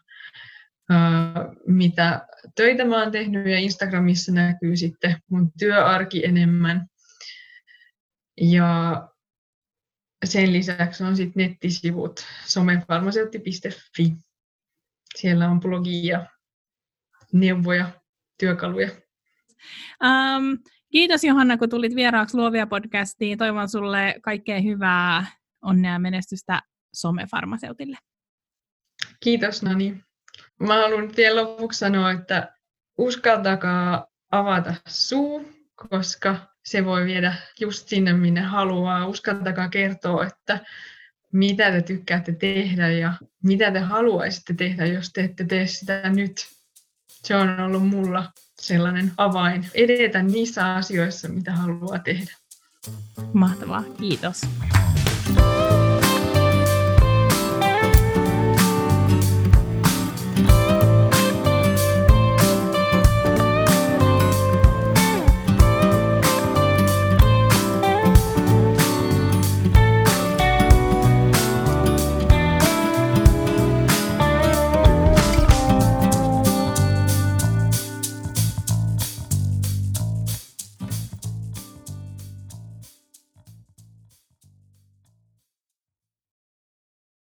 [1.68, 6.88] mitä töitä mä oon tehnyt ja Instagramissa näkyy sitten mun työarki enemmän.
[8.42, 9.08] Ja
[10.26, 14.14] sen lisäksi on sitten nettisivut somefarmaseutti.fi.
[15.18, 16.26] Siellä on blogia,
[17.34, 17.92] neuvoja,
[18.40, 18.90] työkaluja.
[20.04, 20.58] Um,
[20.92, 23.38] kiitos Johanna, kun tulit vieraaksi Luovia podcastiin.
[23.38, 25.26] Toivon sulle kaikkea hyvää,
[25.62, 26.62] onnea ja menestystä
[26.94, 27.98] somefarmaseutille.
[29.20, 30.04] Kiitos Nani.
[30.62, 32.54] Mä haluan vielä lopuksi sanoa, että
[32.98, 36.36] uskaltakaa avata suu, koska
[36.66, 39.08] se voi viedä just sinne, minne haluaa.
[39.08, 40.60] Uskaltakaa kertoa, että
[41.32, 46.48] mitä te tykkäätte tehdä ja mitä te haluaisitte tehdä, jos te ette tee sitä nyt.
[47.08, 52.32] Se on ollut mulla sellainen avain edetä niissä asioissa, mitä haluaa tehdä.
[53.34, 54.42] Mahtavaa, kiitos.